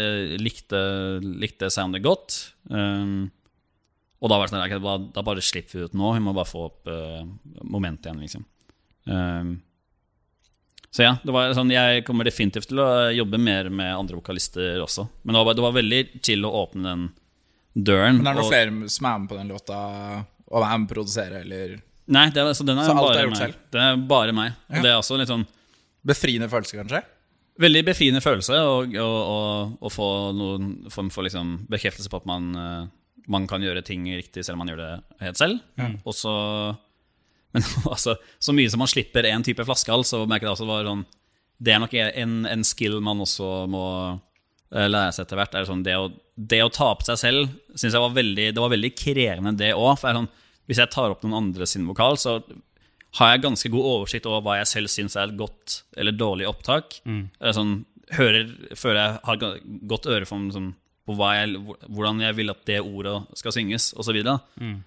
[0.43, 0.81] likte,
[1.23, 2.37] likte soundet godt.
[2.69, 3.31] Um,
[4.21, 6.15] og da var det sånn da, da bare slipper vi ut nå.
[6.17, 7.23] Vi må bare få opp uh,
[7.65, 8.45] momentet igjen, liksom.
[9.09, 9.55] Um,
[10.95, 14.79] så ja, det var sånn, jeg kommer definitivt til å jobbe mer med andre vokalister
[14.85, 15.09] også.
[15.27, 17.09] Men det var, det var veldig chill å åpne den
[17.75, 18.21] døren.
[18.21, 19.81] Men er det noen og- flere som er med på den låta
[20.55, 23.25] og er med å produsere, eller Nei, det, så den er Så alt bare er
[23.25, 23.41] gjort meg.
[23.41, 23.61] selv?
[23.73, 24.53] Det er bare meg.
[24.69, 25.47] Og det er også litt sånn
[26.05, 27.01] Befriende følelse, kanskje?
[27.63, 32.89] Veldig befriende følelse å, få noen form for liksom bekreftelse på at man, eh,
[33.31, 35.61] man kan gjøre ting riktig selv om man gjør det helt selv.
[36.03, 36.35] Og så
[37.55, 37.63] Men
[37.95, 41.05] altså, så mye som man slipper én type flaskehals, så merker jeg også var sånn
[41.63, 43.87] Det er nok en, en skill man også må
[44.75, 45.55] eh, lære seg etter hvert.
[45.55, 48.65] Er sånn, det, å, det å ta på seg selv synes jeg var veldig, det
[48.65, 50.03] var veldig krevende, det òg.
[50.03, 50.31] Sånn,
[50.67, 52.41] hvis jeg tar opp noen andre sin vokal, så
[53.19, 56.49] har jeg ganske god oversikt over hva jeg selv syns er et godt eller dårlig
[56.51, 56.99] opptak.
[57.07, 57.29] Mm.
[57.55, 57.77] Sånn,
[58.17, 59.45] hører, føler jeg har
[59.93, 60.73] godt øre for sånn,
[61.05, 61.61] på jeg,
[61.93, 64.19] hvordan jeg vil at det ordet skal synges, osv.
[64.59, 64.79] Mm.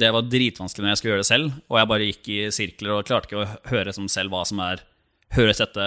[0.00, 2.94] Det var dritvanskelig når jeg skulle gjøre det selv, og jeg bare gikk i sirkler
[2.96, 4.86] og klarte ikke å høre som selv hva som er
[5.30, 5.84] Høres dette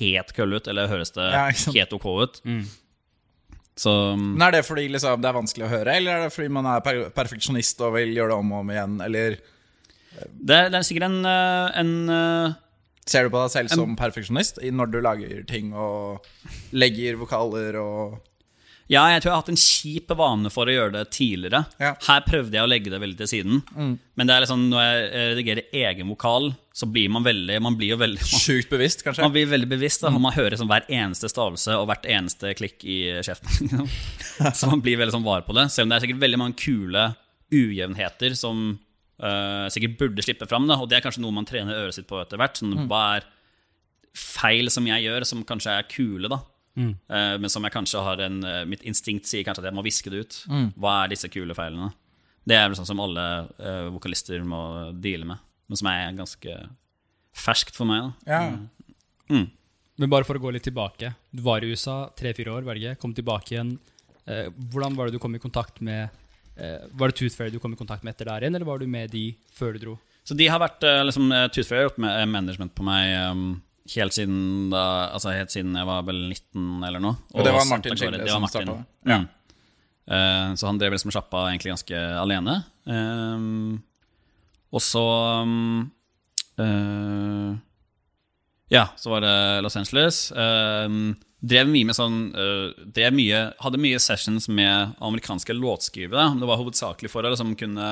[0.00, 1.42] helt kølle ut, eller høres det Ja,
[1.74, 2.38] helt ok ut?
[3.76, 6.48] Så Men Er det fordi liksom, det er vanskelig å høre, eller er det fordi
[6.56, 8.96] man er per perfeksjonist og vil gjøre det om og om igjen?
[9.04, 9.36] Eller
[10.28, 12.56] det det er sikkert en, eh, en eh,
[13.08, 16.24] ser du på deg selv som perfeksjonist når du lager ting og
[16.76, 18.18] legger vokaler og
[18.88, 21.66] Ja, jeg tror jeg har hatt en kjip vane for å gjøre det tidligere.
[21.76, 21.90] Ja.
[22.06, 23.58] Her prøvde jeg å legge det veldig til siden.
[24.16, 27.76] Men det er liksom, når jeg eh, redigerer egen vokal, så blir man veldig Man
[27.76, 29.26] blir jo veldig man, Sjukt bevisst, kanskje?
[29.26, 30.06] man blir veldig bevisst.
[30.06, 30.14] Da.
[30.16, 33.52] Man hører liksom hver eneste stavelse og hvert eneste klikk i kjeften.
[33.60, 34.52] liksom.
[34.56, 35.68] så man blir veldig sånn var på det.
[35.74, 37.10] Selv om det er sikkert veldig mange kule
[37.52, 38.78] ujevnheter som
[39.22, 40.68] eh, sikkert burde slippe fram.
[40.70, 40.78] Da.
[40.82, 42.58] Og det er kanskje noe man trener øret sitt på etter hvert.
[42.60, 43.28] Sånn, Hva er
[44.18, 46.40] feil som jeg gjør, som kanskje er kule, da.
[47.10, 49.82] eh, men som jeg kanskje har en eh, Mitt instinkt sier kanskje at jeg må
[49.86, 50.40] viske det ut.
[50.78, 51.92] Hva er disse kule feilene?
[52.48, 53.22] Det er vel sånn som alle
[53.60, 54.58] uh, vokalister må
[54.96, 55.36] deale med,
[55.68, 56.54] men som er ganske
[57.36, 58.06] ferskt for meg.
[58.24, 59.42] da Ja.
[59.98, 61.10] Men bare for å gå litt tilbake.
[61.34, 62.78] Du var i USA tre-fire år, var?
[63.02, 63.74] Kom tilbake igjen.
[64.28, 66.08] Eh, hvordan var det du kom i kontakt med
[66.58, 68.86] Var det Tooth Fairy du kom i kontakt med etter der igjen, eller var du
[68.90, 69.96] med de før du dro?
[70.28, 72.84] Så de har vært eh, liksom, eh, Tooth Fairy har gjort med eh, management på
[72.84, 73.44] meg um,
[73.94, 74.82] helt siden da
[75.16, 77.16] Altså helt siden jeg var vel 19 eller noe.
[77.32, 78.84] Og det var Martin var som starta det.
[79.08, 79.20] Ja.
[79.22, 79.28] Mm.
[80.08, 82.58] Eh, så han drev liksom sjappa egentlig ganske alene.
[82.88, 83.78] Um,
[84.68, 85.04] og så
[85.44, 85.88] um,
[86.60, 87.56] uh,
[88.68, 90.26] Ja, så var det Los Angeles.
[90.36, 96.32] Um, drev mye med sånn uh, mye, Hadde mye sessions med amerikanske låtskrivere.
[96.40, 97.90] Det var hovedsakelig for å liksom kunne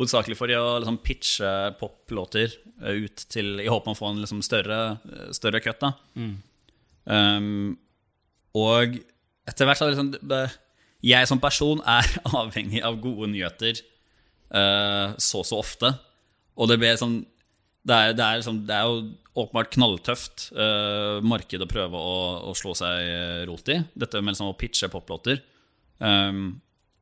[0.00, 4.20] Hovedsakelig for å liksom pitche poplåter eh, ut til I håp om å få en
[4.22, 5.82] liksom større, eh, større cut.
[5.82, 5.90] da
[7.04, 7.74] um,
[8.56, 8.96] Og
[9.50, 10.56] etter hvert så liksom det-
[11.04, 12.06] Jeg som person er
[12.40, 13.82] avhengig av gode nyheter
[14.54, 15.92] uh, så så ofte.
[16.56, 17.26] Og det ble sånn
[17.80, 18.96] Det er, det er, liksom, det er jo
[19.40, 22.16] åpenbart knalltøft uh, marked å prøve å,
[22.50, 23.78] å slå seg eh, rot i.
[23.96, 25.40] Dette med liksom å pitche poplåter.
[26.00, 26.58] Um,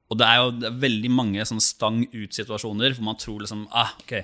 [0.09, 3.67] og det er jo det er veldig mange sånn stang ut-situasjoner hvor man tror liksom
[3.77, 4.15] ah, ok,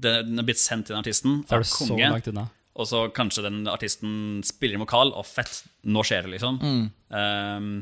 [0.00, 1.38] den er blitt sendt til den artisten.
[1.48, 2.48] Er det så langt unna.
[2.80, 4.12] Og så kanskje den artisten
[4.46, 6.60] spiller i vokal, og fett, nå skjer det, liksom.
[7.12, 7.72] Um,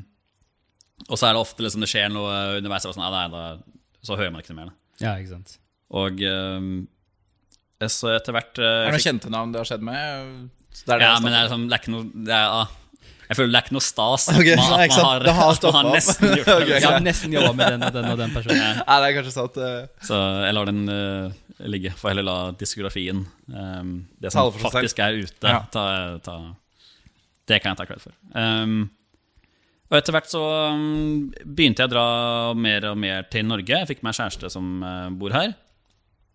[1.06, 3.98] og så er det ofte liksom det skjer noe underveis, og sånn, ah, nei, da,
[4.02, 4.72] så hører man ikke noe mer.
[4.98, 5.58] Ja, ikke sant.
[5.94, 6.72] Og um,
[7.86, 10.30] så etter hvert uh, Er det noen kjente navn det har skjedd med?
[10.74, 12.72] Det er det Ja, men det er, sånn, det er ikke noe det er, ah,
[13.28, 15.66] Jeg føler det er ikke noe stas at man, at man har, Det har at
[15.68, 16.56] man har nesten gjort det.
[16.58, 18.62] okay, Jeg har nesten jobba med den og den og den personen.
[18.66, 18.72] Ja.
[18.82, 19.60] Nei, det er kanskje sant.
[19.62, 20.04] uh...
[20.10, 21.38] Så jeg lar den uh,
[21.70, 21.94] ligge.
[21.98, 25.62] Får heller la diskografien, um, det som faktisk er ute, Ja.
[25.70, 25.84] ta,
[26.24, 26.38] ta
[27.48, 28.14] Det kan jeg ta cred for.
[28.34, 28.88] Um,
[29.88, 30.42] og etter hvert så
[30.74, 32.08] um, begynte jeg å dra
[32.58, 33.72] mer og mer til Norge.
[33.72, 35.54] Jeg fikk meg kjæreste som uh, bor her.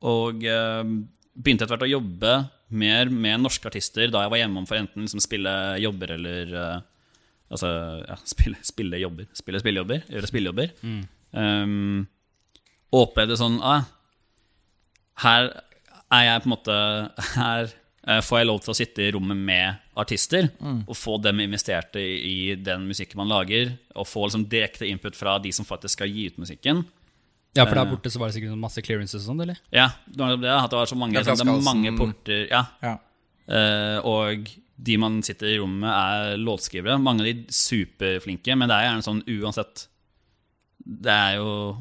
[0.09, 0.95] Og um,
[1.33, 2.33] begynte etter hvert å jobbe
[2.73, 6.81] mer med norske artister da jeg var hjemom for enten liksom spille jobber eller uh,
[7.53, 7.69] Altså
[8.07, 9.29] ja, spille, spille jobber.
[9.37, 10.07] Spille spillejobber.
[10.09, 10.73] Gjøre spillejobber.
[11.37, 12.07] Um,
[12.93, 13.87] og opplevde sånn ah,
[15.23, 15.47] Her
[16.13, 16.75] er jeg på en måte
[17.39, 21.41] Her eh, får jeg lov til å sitte i rommet med artister og få dem
[21.41, 25.65] investert i, i den musikken man lager, og få liksom direkte input fra de som
[25.65, 26.83] faktisk skal gi ut musikken.
[27.55, 27.91] Ja, for der Eh.
[27.91, 29.57] borte så var det sikkert masse clearances og sånn, eller?
[29.71, 32.97] Ja, det var det, var så mange, det er mange porter Ja, Ja.
[33.43, 34.47] Uh, og
[34.79, 36.95] de man sitter i rommet med, er låtskrivere.
[36.97, 39.87] Mange av de superflinke, men det er gjerne sånn uansett
[40.79, 41.77] Det er jo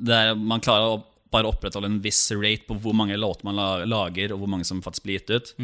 [0.00, 3.56] det er, Man klarer å bare opprettholde en viss rate på hvor mange låter man
[3.88, 5.54] lager, og hvor mange som faktisk blir gitt ut.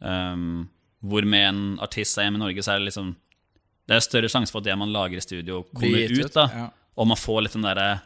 [0.00, 0.68] Um,
[1.04, 3.14] hvor med en artist er hjemme i Norge, så er det liksom
[3.86, 6.32] Det er større sjanse for at det man lager i studio, kommer ut.
[6.34, 6.68] da ja.
[6.96, 8.00] Og man får litt den derre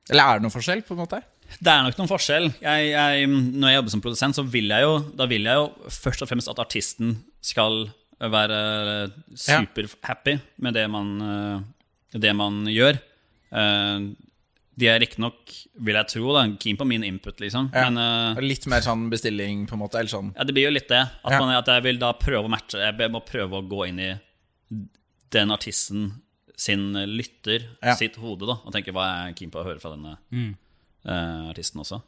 [0.07, 1.17] Eller er det noen forskjell, på en måte?
[1.59, 2.45] Det er nok noen forskjell.
[2.63, 5.89] Jeg, jeg, når jeg jobber som produsent, så vil jeg jo Da vil jeg jo
[5.91, 7.89] først og fremst at artisten skal
[8.23, 12.95] være superhappy med det man, eh, det man gjør.
[14.75, 15.51] De er riktignok,
[15.87, 17.69] vil jeg tro, da, keen på min input, liksom.
[17.75, 17.89] Ja.
[17.89, 19.99] Men Litt mer sånn bestilling, på en måte?
[19.99, 21.03] Eller sånn ja, det blir jo litt det.
[21.23, 21.39] At, Ja.
[21.39, 24.13] man, at jeg vil da prøve å matche Jeg må prøve å gå inn i
[25.35, 26.11] den artisten
[26.55, 27.95] sin lytter, Ja.
[27.99, 31.49] sitt hode, da, og tenker hva er jeg keen på å høre fra denne eh,
[31.51, 32.01] artisten også.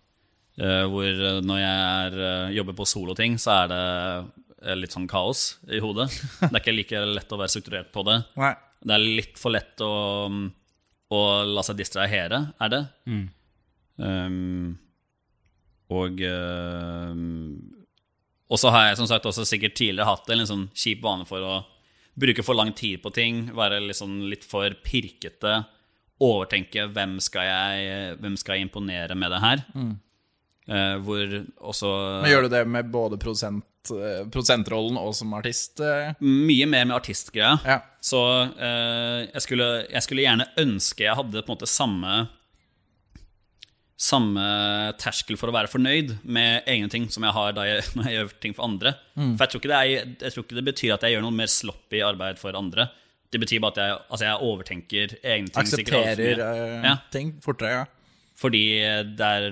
[0.57, 2.15] Uh, hvor eh, når jeg er,
[2.55, 6.07] jobber på soloting, så er det litt sånn kaos i hodet.
[6.39, 8.21] Det er ikke like lett å være strukturert på det.
[8.39, 8.55] Nei.
[8.81, 9.91] Det er litt for lett å,
[10.31, 10.47] mm,
[11.13, 11.19] å
[11.51, 12.81] la seg distrahere, er det.
[13.97, 14.77] Um,
[15.93, 17.23] og um,
[18.47, 21.43] og så har jeg som sagt også sikkert tidligere hatt en sånn kjip vane for
[21.43, 21.55] å
[22.17, 25.61] bruke for lang tid på ting, være sånn litt for pirkete,
[26.23, 29.65] overtenke hvem skal jeg, hvem skal jeg imponere med det her.
[30.67, 31.35] Eh, hvor
[31.69, 31.89] også
[32.23, 35.79] Men gjør du det med både prosent, eh, prosentrollen og som artist?
[35.79, 36.17] eh?
[36.19, 37.53] mye mer med artistgreia.
[37.63, 37.77] Ja.
[38.01, 42.17] Så eh, jeg, skulle, jeg skulle gjerne ønske jeg hadde på en måte samme
[43.97, 44.43] Samme
[45.01, 48.17] terskel for å være fornøyd med egne ting som jeg har da jeg, når jeg
[48.19, 48.93] gjør ting for andre.
[49.17, 52.03] For jeg tror, er, jeg tror ikke det betyr at jeg gjør noe mer sloppy
[52.05, 52.87] arbeid for andre.
[53.33, 55.61] Det betyr bare at jeg, altså jeg overtenker egne ting.
[55.63, 56.95] Aksepterer eh, Ja.
[57.11, 58.23] ting fortere, ja.
[58.37, 59.47] Fordi, er,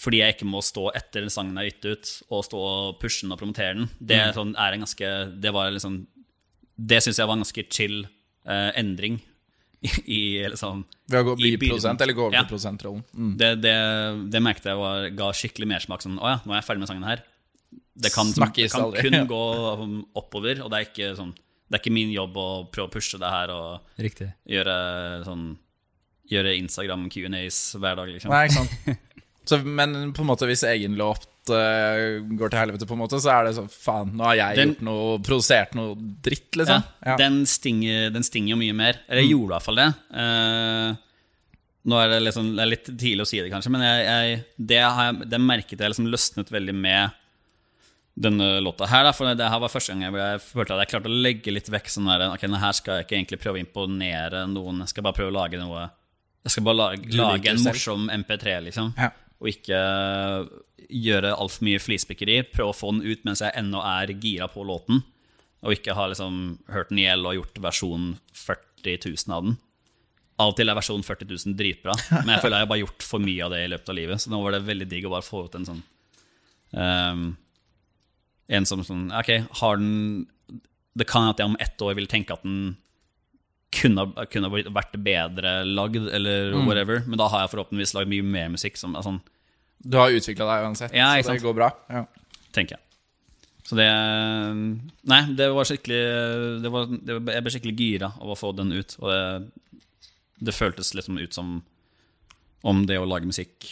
[0.00, 3.26] fordi jeg ikke må stå etter den sangen er gitt ut, og stå og pushe
[3.26, 3.90] den og promotere den.
[4.00, 4.36] Det, mm.
[4.38, 5.10] sånn, er en ganske,
[5.44, 6.06] det var liksom
[6.76, 7.98] Det syns jeg var en ganske chill
[8.48, 9.20] eh, endring
[9.82, 12.42] i, liksom Ved å gå, bli i prosent, eller gå over Ja.
[12.44, 13.02] til prosentrollen.
[13.14, 13.32] Mm.
[13.38, 13.74] Det, det,
[14.32, 16.02] det merket jeg var, ga skikkelig mersmak.
[16.02, 17.22] Sånn, å ja, nå er jeg ferdig med sangen her.
[17.96, 19.42] Det kan, det kan kun gå
[20.18, 21.30] oppover, og det er ikke sånn
[21.66, 24.28] Det er ikke min jobb å prøve å pushe det her og Riktig.
[24.46, 24.74] gjøre
[25.26, 25.46] sånn
[26.26, 28.32] Gjøre Instagram Q&As hver dag, liksom.
[28.34, 29.02] Nei, ikke sant.
[29.48, 30.96] Så, men på en måte hvis egen
[31.46, 34.36] låt uh, går til helvete, på en måte, så er det sånn Faen, nå har
[34.36, 36.84] jeg Den- gjort noe, produsert noe dritt, liksom.
[37.04, 39.00] Ja, Den, stinger, den stinger jo mye mer.
[39.08, 39.30] Eller mm.
[39.30, 39.90] gjorde i hvert fall det.
[40.10, 40.96] Uh,
[41.86, 44.40] nå er det, liksom, det er litt tidlig å si det, kanskje, men jeg, jeg,
[44.58, 47.22] det, har jeg, det merket jeg liksom løsnet veldig med
[48.16, 49.04] denne låta her.
[49.04, 51.68] Da, for det her var første gang jeg, følte at jeg klarte å legge litt
[51.70, 55.04] vekk sånn der Ok, her skal jeg ikke egentlig prøve å imponere noen, jeg skal
[55.06, 55.84] bare prøve å lage noe
[56.46, 58.94] Jeg skal bare lage, lage en morsom MP3, liksom.
[58.96, 59.12] Ja.
[59.42, 59.80] Og ikke
[60.86, 62.40] gjøre altfor mye flispikkeri.
[62.52, 65.02] Prøve å få den ut mens jeg ennå er gira på låten.
[65.66, 69.56] Og ikke har liksom hørt den i og gjort versjon 40 000 av den.
[70.36, 73.04] Av og til er versjon 40 000 dritbra, men jeg føler jeg har bare gjort
[73.08, 74.20] for mye av det i løpet av livet.
[74.20, 75.80] Så nå var det veldig digg å bare få ut en sånn
[76.76, 77.22] um,
[78.52, 79.30] En som sånn Ok,
[79.62, 80.26] har den
[80.92, 82.76] Det kan at jeg om ett år vil tenke at den
[83.74, 88.52] kunne, kunne vært bedre lagd, eller whatever, men da har jeg forhåpentligvis lagd mye mer
[88.54, 89.20] musikk som er sånn
[89.82, 91.70] Du har utvikla deg uansett, Ja, så det går bra.
[91.92, 92.04] Ja.
[92.56, 92.82] tenker jeg.
[93.66, 93.88] Så det
[95.10, 96.02] Nei, det var skikkelig
[96.62, 98.94] det var, det Jeg ble skikkelig gira av å få den ut.
[99.02, 99.80] Og det,
[100.46, 101.58] det føltes liksom ut som
[102.66, 103.66] om det å lage musikk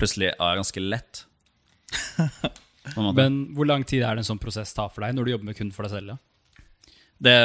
[0.00, 1.24] plutselig er ganske lett.
[3.18, 5.50] Men hvor lang tid er det en sånn prosess tar for deg når du jobber
[5.50, 6.14] med kun for deg selv?
[6.14, 6.18] Ja?
[7.20, 7.36] Det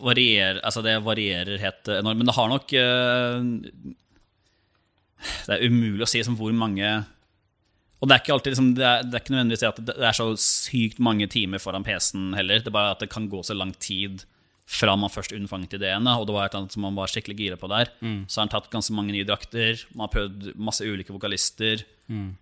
[0.00, 2.20] varierer Altså det varierer helt enormt.
[2.22, 3.42] Men det har nok eh,
[5.44, 6.88] Det er umulig å si som hvor mange
[8.00, 10.16] Og det er ikke alltid liksom, det, er, det er ikke nødvendigvis at det er
[10.16, 12.62] så sykt mange timer foran PC-en heller.
[12.64, 14.22] Det er bare at det kan gå så lang tid
[14.70, 17.36] fra man først unnfanget ideene, og det var et eller annet som man var skikkelig
[17.36, 17.90] gira på der.
[18.30, 21.82] Så har han tatt ganske mange nye drakter, man har prøvd masse ulike vokalister,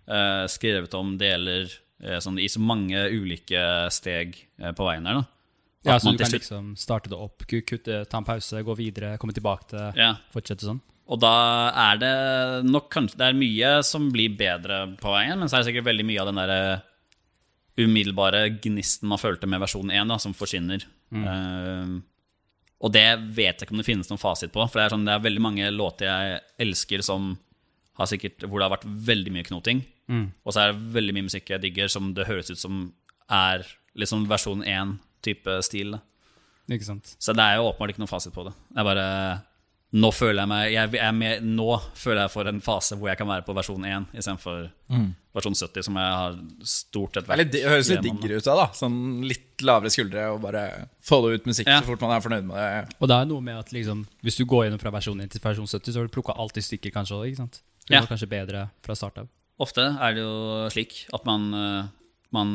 [0.07, 1.65] eh, skrevet om deler
[2.05, 5.19] eh, sånn, i så mange ulike steg eh, på veien her.
[5.19, 5.25] da.
[5.85, 9.17] Ja, Så du kan slutt- liksom starte det opp, kutte, ta en pause, gå videre,
[9.17, 10.15] komme tilbake til Ja.
[10.33, 10.81] Fortsette sånn?
[11.07, 15.47] Og da er det nok kanskje Det er mye som blir bedre på veien, men
[15.47, 16.79] så er det sikkert veldig mye av den der eh,
[17.79, 20.83] umiddelbare gnisten man følte med versjon 1, da, som forsvinner.
[21.13, 22.01] Eh,
[22.81, 25.05] og det vet jeg ikke om det finnes noen fasit på, for det er, sånn,
[25.07, 27.37] det er veldig mange låter jeg elsker som
[27.99, 29.81] har sikkert, hvor det har vært veldig mye knoting.
[30.45, 32.93] Og så er det veldig mye musikk jeg digger som det høres ut som
[33.29, 33.65] er
[33.95, 34.63] liksom versjon
[35.19, 35.99] 1-type stil.
[36.69, 37.15] Ikke sant?
[37.19, 38.53] Så det er jo åpenbart ikke noen fasit på det.
[38.75, 39.05] Jeg bare
[39.91, 43.17] Nå føler jeg meg jeg jeg med, Nå føler jeg for en fase hvor jeg
[43.17, 44.67] kan være på versjon 1 istedenfor
[45.33, 48.67] versjon 70, som jeg har stort sett er det høres litt diggere ut av, da.
[48.77, 50.63] Sånn litt lavere skuldre og bare
[51.01, 51.79] få det ut musikk Ja.
[51.81, 52.95] så fort man er fornøyd med det.
[53.01, 55.41] Og det er noe med at liksom, hvis du går gjennom fra versjon 1 til
[55.41, 57.35] versjon 70, så har du plukka alt i stykker, kanskje òg.
[57.39, 58.05] Det Ja.
[58.05, 59.27] kanskje bedre fra start av.
[59.59, 61.83] Ofte er det jo slik at man, eh,
[62.35, 62.49] man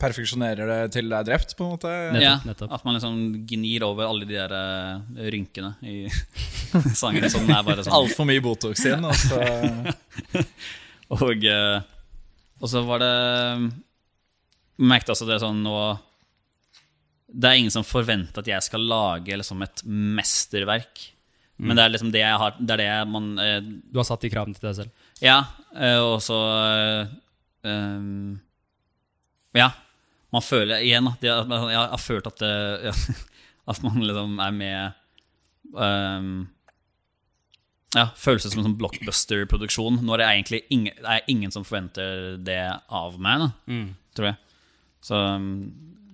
[0.00, 1.90] Perfeksjonerer det til det er drept, på en måte.
[2.14, 2.72] Nettopp, ja, nettopp.
[2.72, 5.96] At man liksom gnir over alle de der eh, rynkene i
[7.02, 9.40] sangene som er bare sånn Altfor mye Botox igjen, Altså.
[11.12, 11.82] Og, eh,
[12.62, 15.74] og så var det Jeg merket også det sånn nå
[17.28, 21.10] Det er ingen som forventer at jeg skal lage liksom et mesterverk.
[21.62, 24.24] Men det er liksom det jeg har Det er det man eh, Du har satt
[24.24, 25.04] de kravene til deg selv.
[25.22, 25.42] Ja,
[25.76, 27.12] eh, og så eh,
[27.68, 28.40] um,
[29.54, 29.70] Ja.
[30.32, 32.52] Man føler igjen at jeg, jeg har følt at det,
[32.88, 32.92] ja,
[33.70, 34.94] At man liksom er med
[35.76, 36.30] um,
[37.94, 41.62] Ja, føles som en sånn blockbuster-produksjon når det er egentlig ingen, det er ingen som
[41.68, 42.56] forventer det
[42.88, 43.50] av meg, da,
[44.16, 44.38] tror jeg.
[45.04, 45.50] Så um,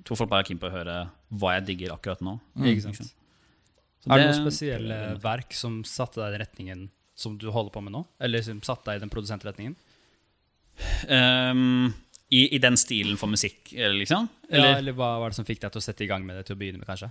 [0.00, 0.98] jeg tror folk bare er keen på å høre
[1.38, 2.34] hva jeg digger akkurat nå.
[2.66, 3.14] Ikke sant?
[4.02, 6.84] Så Er det det- noen spesielle verk som satte deg i den retningen
[7.18, 8.04] som du holder på med nå?
[8.20, 9.76] Eller som satte deg i den produsentretningen?
[11.08, 11.92] Ehm,
[12.30, 14.28] I, I den stilen for musikk, eller liksom?
[14.50, 16.36] Eller, ja, eller hva var det som fikk deg til å sette i gang med
[16.36, 17.10] det til å begynne med, kanskje?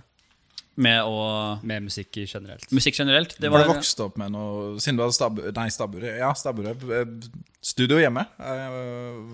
[0.78, 2.68] med å Med musikk generelt.
[2.70, 3.32] Musikk generelt?
[3.42, 6.28] Det Var var du vokst opp med noe Siden du hadde stab, nei, stabburet, ja,
[6.38, 7.08] stabburet eh,
[7.66, 8.22] Studio hjemme?
[8.38, 8.76] Eh,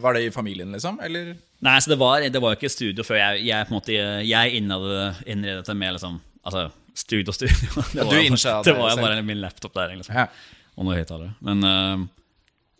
[0.00, 0.96] Var det i familien, liksom?
[1.04, 1.34] Eller?
[1.64, 4.56] Nei, så det var, det var ikke studio før jeg, jeg på en måte Jeg
[4.56, 6.66] innredet, det med liksom Altså,
[6.96, 7.68] studio, studio.
[7.92, 10.16] Det Ja, var, du jo- det det var jo bare min laptop der, liksom.
[10.16, 10.26] Ja.
[10.76, 11.30] Og noen høyttalere.
[11.40, 12.02] Men uh,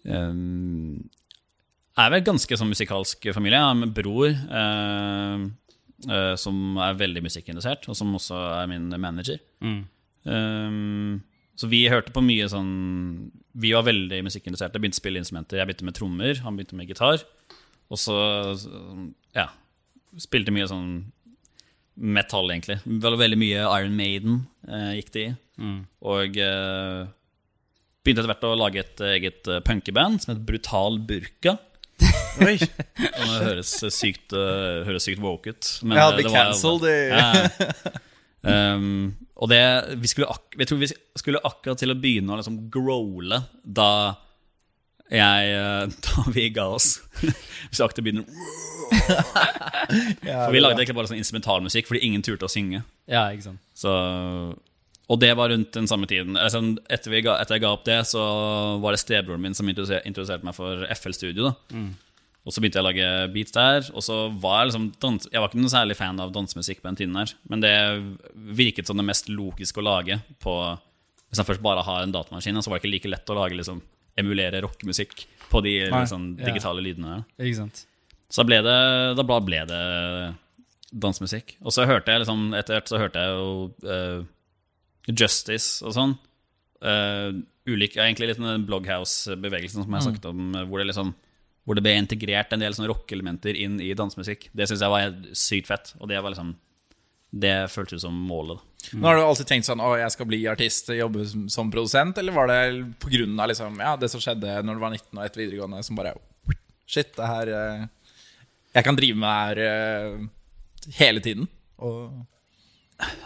[0.05, 0.35] jeg
[2.01, 3.61] er vel ganske sånn musikalsk familie.
[3.61, 5.45] Jeg har en bror eh,
[6.09, 9.39] eh, som er veldig musikkinteressert, og som også er min manager.
[9.65, 9.81] Mm.
[10.25, 11.23] Um,
[11.55, 12.71] så vi hørte på mye sånn
[13.61, 14.81] Vi var veldig musikkinteresserte.
[14.81, 15.61] Begynte å spille instrumenter.
[15.61, 17.23] Jeg begynte med trommer, han begynte med gitar.
[17.93, 18.17] Og så
[19.37, 19.51] ja,
[20.19, 20.89] spilte mye sånn
[21.95, 22.81] metall, egentlig.
[22.85, 25.35] Veldig, veldig mye Iron Maiden eh, gikk det i.
[25.63, 25.77] Mm.
[26.11, 27.05] Og eh,
[28.03, 31.57] begynte etter hvert å lage et eget eh, punkeband som het Brutal Burka.
[32.45, 32.57] Oi!
[32.59, 35.69] Det høres sykt, uh, høres sykt woke ut.
[35.87, 38.75] men, Ja, eh, det det var- cancelled i Ja.
[38.75, 39.61] um, og det
[40.03, 44.17] vi skulle, ak jeg tror vi skulle akkurat til å begynne å liksom growle da
[45.11, 47.01] jeg eh, Da vi ga oss.
[47.23, 48.25] vi akkurat begynner
[50.25, 52.83] For vi lagde egentlig bare sånn instrumentalmusikk fordi ingen turte å synge.
[53.11, 53.61] Ja, ikke sant.
[53.77, 53.91] Så,
[55.05, 56.39] og det var rundt den samme tiden.
[56.41, 58.23] Altså, etter, vi ga, etter jeg ga opp det, så
[58.81, 61.51] var det stebroren min som introduserte, meg for FL Studio.
[61.51, 61.83] Da.
[62.45, 63.91] Og så begynte jeg å lage beats der.
[63.97, 66.91] Og så var jeg liksom dans, Jeg var ikke noe særlig fan av dansemusikk på
[66.91, 67.75] den tiden her, men det
[68.35, 70.57] virket som det mest logiske å lage på
[71.29, 73.57] Hvis jeg først bare har en datamaskin, så var det ikke like lett å lage
[73.59, 73.81] liksom
[74.21, 77.49] emulere rockemusikk på de liksom, digitale digitale lydene der.
[77.49, 77.81] Ikke sant.
[78.31, 78.77] Så ble det,
[79.19, 79.81] da ble det
[80.95, 81.57] dansemusikk.
[81.65, 84.21] Og så hørte jeg liksom Etter hvert så hørte jeg jo eh,
[85.11, 86.17] Justice og sånn.
[86.85, 90.67] Uh, ulik, egentlig litt den Bloghouse-bevegelsen som jeg har snakket om, mm.
[90.69, 91.15] hvor det liksom
[91.65, 94.51] hvor det ble integrert en del sånne rockeelementer inn i dansemusikk.
[94.53, 95.95] Det syns jeg var sykt fett.
[96.01, 96.55] Og det var liksom
[97.35, 98.61] Det føltes som målet.
[98.93, 99.01] Mm.
[99.01, 102.19] Nå Har du alltid tenkt sånn Å, jeg skal bli artist, jobbe som, som produsent?
[102.21, 105.43] Eller var det av liksom, ja, det som skjedde når du var 19 og etter
[105.43, 106.15] videregående, som bare
[106.87, 107.87] Shit, det her eh,
[108.77, 111.49] Jeg kan drive med det her hele tiden.
[111.81, 112.13] Og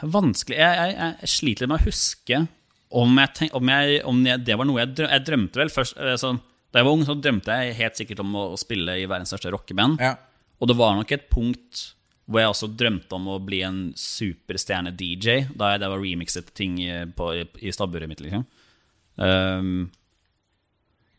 [0.03, 2.39] Vanskelig jeg, jeg, jeg sliter litt med å huske
[2.89, 5.99] om, jeg tenk, om, jeg, om det var noe jeg drømte Jeg drømte vel først
[6.23, 6.39] sånn,
[6.73, 9.53] Da jeg var ung, så drømte jeg helt sikkert om å, spille i verdens største
[9.53, 10.01] rockeband.
[10.01, 10.17] ja.
[10.59, 11.85] Og det var nok et punkt
[12.29, 16.75] hvor jeg også drømte om å bli en superstjerne-DJ, da jeg var remixet ting
[17.17, 18.43] på, i, i stabburet mitt, liksom.
[19.17, 19.87] Um,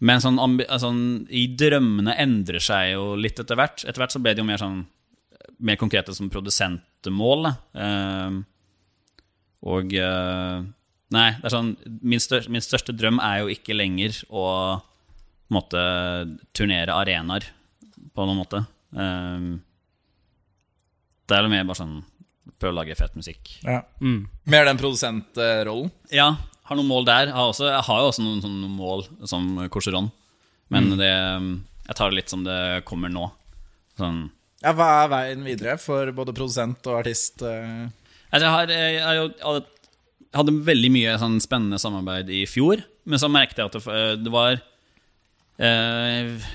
[0.05, 0.37] men sånn,
[0.79, 1.01] sånn,
[1.33, 3.83] i drømmene endrer seg jo litt etter hvert.
[3.83, 4.83] Etter hvert så ble det jo mer sånn
[5.65, 6.29] Mer konkrete som
[6.99, 7.47] produsentmål.
[7.47, 7.53] Da.
[8.27, 8.43] Um,
[9.69, 10.65] og uh,
[11.09, 11.71] Nei, det er sånn
[12.05, 14.77] min, største, min største drøm er jo ikke lenger å
[15.49, 15.81] måte
[16.53, 17.47] turnere arenaer,
[18.13, 18.61] på noen måte.
[18.93, 19.63] Um,
[21.25, 21.95] det er mer bare sånn
[22.59, 23.55] prøve å lage fett musikk.
[23.63, 23.81] ja.
[24.01, 24.27] Mm.
[24.45, 25.89] Mer den produsentrollen.
[26.13, 26.35] Ja,
[26.69, 27.31] har noen mål der.
[27.31, 30.11] Jeg har, også, jeg har jo også noen, noen, mål som Corseron.
[30.69, 33.31] Men det, jeg tar det litt som det kommer nå.
[33.97, 34.27] Sånn
[34.59, 37.41] Ja, Hva er veien videre for både produsent og artist?
[37.41, 37.85] eh?
[38.29, 42.83] Altså, jeg, har, jeg, har jo, jeg hadde, veldig mye sånn spennende samarbeid i fjor,
[43.09, 43.93] men så merket jeg at det,
[44.25, 44.59] det var
[45.57, 46.49] eh,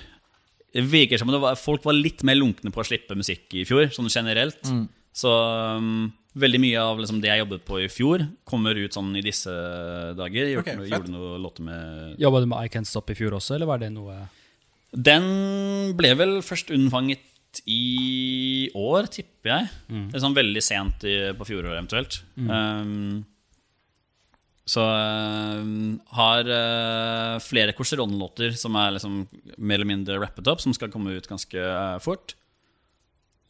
[0.75, 3.65] Det virker som det var, folk var litt mer lunkne på å slippe musikk i
[3.67, 4.61] fjor, sånn generelt.
[5.15, 5.31] Så
[5.79, 9.23] um, veldig mye av liksom, det jeg jobbet på i fjor, kommer ut sånn i
[9.23, 9.53] disse
[10.19, 10.49] dager.
[10.49, 13.37] Jeg gjorde, Ok, gjorde noe låter med Jobba du med I Can't Stop i fjor
[13.39, 14.25] også, eller var det noe
[14.95, 17.23] Den ble vel først unnfanget
[17.67, 19.71] i år, tipper jeg.
[20.11, 22.19] Det er sånn veldig sent i, på fjoråret, eventuelt.
[22.41, 23.23] Um,
[24.65, 24.81] så
[25.61, 29.19] um, har uh, flere Corseron-låter som er liksom
[29.59, 32.33] mer eller mindre rappet opp, som skal komme ut ganske uh, fort.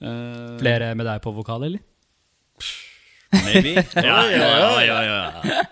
[0.02, 1.84] Uh, Flere med deg på vokal, eller?
[3.44, 3.76] Maybe.
[4.08, 4.48] ja, ja,
[4.82, 5.62] ja, ja, ja.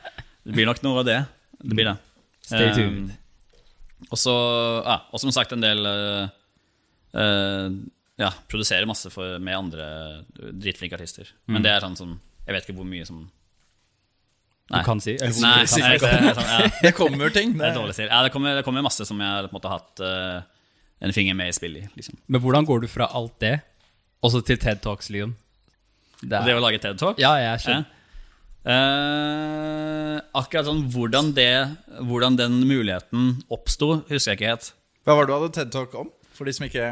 [0.47, 1.19] Det blir nok noe av det.
[1.59, 1.99] Det blir det.
[2.47, 3.11] Stay Um, tuned.
[4.11, 4.33] og så,
[4.83, 6.31] ja, og som sagt, en del uh,
[7.19, 7.69] uh,
[8.23, 9.87] Ja, produserer masse for, med andre
[10.39, 11.31] dritflinke artister.
[11.51, 13.25] Men det er sånn som Jeg vet ikke hvor mye som
[14.71, 15.17] Du kan si.
[15.19, 16.07] Eller, Nei, kan nei, si.
[16.07, 17.57] det, er sånn, ja, Det kommer ting.
[17.59, 18.07] det er.
[18.07, 20.63] Ja, det kommer, det kommer masse som jeg på en måte har hatt uh,
[21.03, 21.93] en finger med i spillet i.
[21.99, 22.19] Liksom.
[22.27, 23.57] Men hvordan går du fra alt det,
[24.23, 25.35] og så til TED Talks, Leon?
[26.23, 27.91] Det Det å lage TED Talk Ja, jeg skjønner.
[28.63, 31.49] Eh, akkurat sånn hvordan, det,
[32.07, 34.69] hvordan den muligheten oppsto, husker jeg ikke helt.
[35.03, 36.13] Hva var det du hadde TED Talk om?
[36.33, 36.87] For de som ikke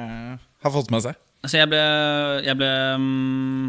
[0.63, 1.19] har fått med seg.
[1.49, 1.81] Så jeg ble,
[2.45, 2.69] jeg ble
[3.01, 3.69] mm,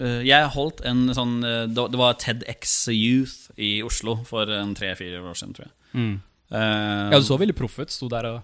[0.00, 4.72] eh, Jeg holdt en sånn eh, Det det var TEDX Youth i Oslo for en
[4.78, 5.74] tre-fire år siden, tror jeg.
[5.92, 6.14] Mm.
[6.52, 7.92] Uh, Ja, du så veldig proff ut.
[7.92, 8.38] Sto der og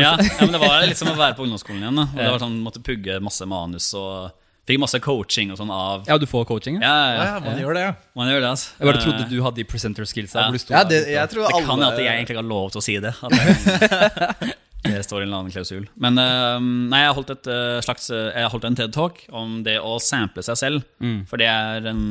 [0.00, 2.00] Ja, ja, men det var litt som å være på ungdomsskolen igjen.
[2.00, 2.06] Da.
[2.14, 4.32] Og det var sånn, Måtte pugge masse manus og
[4.64, 6.78] fikk masse coaching og sånn av Ja, du får coaching?
[6.80, 7.04] Ja, Ja.
[7.04, 7.40] ja, Ja, ja.
[7.44, 7.94] man gjør det, ja.
[8.16, 8.70] Man gjør det, altså.
[8.80, 10.40] Jeg bare trodde du hadde de presenter skills der.
[10.40, 10.46] Ja.
[10.48, 12.40] hvor du sto ja det, jeg tror Det alle kan jo at jeg egentlig ikke
[12.40, 13.12] har lov til å si det.
[13.20, 13.36] At
[14.40, 15.86] det, det står i en eller annen klausul.
[15.96, 19.22] Men uh, nei, jeg har holdt et uh, slags eh, Jeg har holdt en TED-talk
[19.32, 20.84] om det å sample seg selv.
[21.00, 21.24] Mm.
[21.30, 22.04] For det er en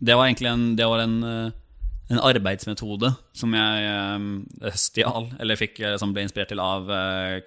[0.00, 1.50] Det var egentlig en, det var en, eh,
[2.12, 6.86] en arbeidsmetode som jeg stjal, eller fikk som ble inspirert til av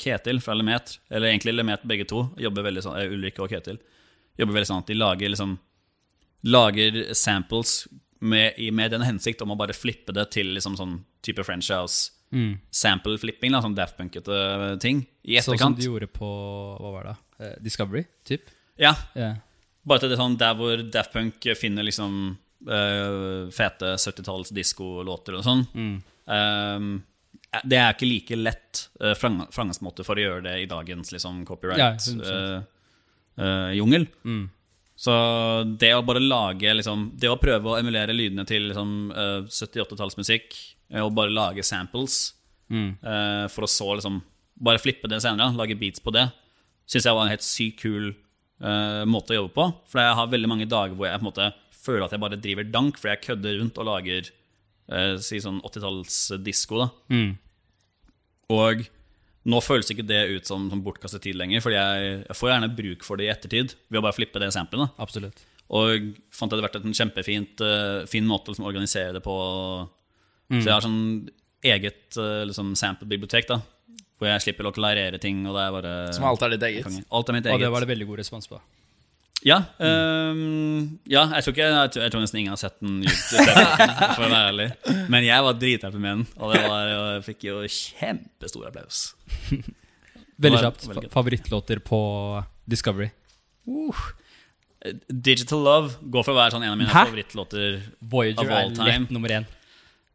[0.01, 0.97] Ketil fra Lemet.
[1.09, 2.25] Eller egentlig Lemet begge to.
[2.41, 3.77] Jobber veldig sånn, eh, Ulrik og Ketil.
[4.37, 5.57] Jobber veldig sånn at de lager liksom
[6.43, 7.87] Lager samples
[8.21, 11.69] med, i- med den hensikt om å bare flippe det til liksom sånn type French
[11.71, 12.59] House Mm.
[12.71, 15.59] sample-flipping, sånn daftpunkete ting, i etterkant.
[15.59, 16.27] Sånn som de gjorde på
[16.79, 17.15] hva var det?
[17.39, 18.05] Eh, Discovery?
[18.25, 18.41] Typ?
[18.77, 19.35] Ja, Yeah.
[19.85, 25.43] bare til det sånn der hvor Daft Punk finner liksom uh, fete 70-talls diskolåter og
[25.43, 25.65] sånn.
[25.73, 26.01] Mm.
[26.29, 27.03] Um,
[27.65, 31.95] det er ikke like lett uh, framgangsmåte for å gjøre det i dagens liksom, Ja,
[31.95, 32.65] 100%.
[33.37, 34.07] copyright-jungel.
[34.25, 34.49] Mm.
[34.99, 35.13] Så
[35.79, 40.57] det å bare lage liksom, Det å prøve å emulere lydene til liksom, eh, 70-80-tallsmusikk,
[40.91, 42.33] eh, og bare lage samples
[42.69, 42.91] Mm.
[43.01, 44.19] uh, for å så liksom
[44.61, 46.27] bare flippe det senere, lage beats på det,
[46.85, 48.11] syns jeg var en helt sykt kul
[48.61, 49.65] uh, måte å jobbe på.
[49.89, 51.47] For jeg har veldig mange dager hvor jeg på en måte
[51.79, 54.29] føler at jeg bare driver dank, fordi jeg kødder rundt og lager
[54.91, 56.77] eh, si sånn 80-tallsdisko.
[56.83, 57.31] da Mm.
[58.53, 58.85] Og
[59.47, 62.73] nå føles ikke det ut som, som bortkastet tid lenger, for jeg, jeg får gjerne
[62.75, 64.91] bruk for det i ettertid ved å bare flippe det samplet.
[64.99, 65.45] Absolutt.
[65.69, 69.35] og fant det hadde vært en kjempefint uh, fin måte å liksom, organisere det på.
[70.49, 70.59] Mm.
[70.59, 71.03] Så jeg har sånn
[71.69, 73.61] eget uh, liksom, sample-bibliotek, da
[74.19, 75.45] hvor jeg slipper å klarere ting.
[75.47, 76.99] Og det er bare Som alt er ditt eget.
[77.07, 77.55] Alt er mitt eget.
[77.55, 78.59] Og det var det veldig god respons på.
[79.47, 82.97] Ja, um, ja jeg, tror ikke, jeg, tror, jeg tror nesten ingen har sett den
[83.05, 83.45] YouTube,
[84.17, 84.69] for å være ærlig.
[85.11, 89.03] Men jeg var drithappy med den, og det var, jeg fikk jo kjempestor applaus.
[90.39, 90.87] Veldig kjapt.
[90.87, 92.01] veldig Favorittlåter på
[92.69, 93.09] Discovery.
[95.07, 97.07] Digital Love går for å være sånn en av mine Hæ?
[97.09, 97.79] favorittlåter.
[97.99, 99.47] Voyager Of all er lett nummer én.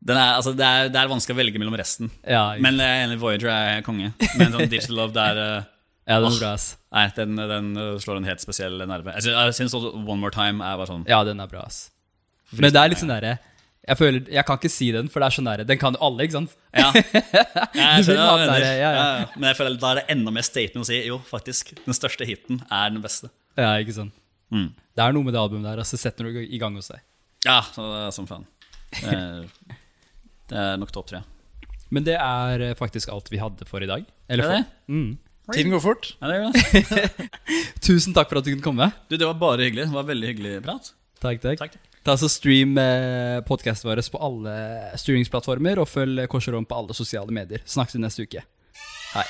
[0.04, 2.10] Den er, altså, det, er, det er vanskelig å velge mellom resten.
[2.28, 4.10] Ja, Men jeg er enig, Voyager er konge.
[4.36, 5.70] Men sånn Digital Love, det er eh,
[6.06, 6.66] ja, den er bra, ass.
[6.92, 9.14] Nei, den, den uh, slår en helt spesiell nerve.
[9.16, 11.64] Jeg syns- Jeg syns også One More Time er bare sånn Ja, den er bra,
[11.66, 11.90] ass.
[12.52, 13.38] Men det er litt sånn derre
[13.84, 16.00] jeg føler, jeg kan ikke si den, for det er sånn der, Den kan jo
[16.06, 16.54] alle, ikke sant?
[16.72, 16.86] Ja.
[17.76, 19.02] Jeg skjønner der, ja, ja.
[19.36, 21.74] Men jeg føler da er det enda mer statement å si jo, faktisk.
[21.84, 23.28] Den største hiten er den beste.
[23.60, 24.14] Ja, ikke sant?
[24.54, 24.70] Mm.
[24.96, 27.02] Det er noe med det albumet der, altså setter du i gang hos deg.
[27.44, 27.58] Ja,
[28.16, 28.46] som faen.
[28.94, 29.44] Det er,
[30.48, 31.20] det er nok topp tre.
[31.92, 34.08] Men det er eh, faktisk alt vi hadde for i dag.
[34.32, 34.64] Er det for, det?
[34.88, 35.10] Mm.
[35.52, 36.14] Tiden går fort.
[36.22, 37.28] Ja, det gjør det.
[37.86, 38.86] Tusen takk for at du kunne komme.
[39.10, 39.90] Du, det var bare hyggelig.
[39.90, 40.94] Det var veldig hyggelig prat.
[41.20, 41.58] Takk, takk.
[41.60, 41.76] Takk.
[42.04, 44.56] Ta så Stream eh, podkasten vår på alle
[45.00, 47.64] streamingsplattformer, og følg Korserom på alle sosiale medier.
[47.64, 48.44] Snakkes neste uke.
[49.14, 49.28] Hei.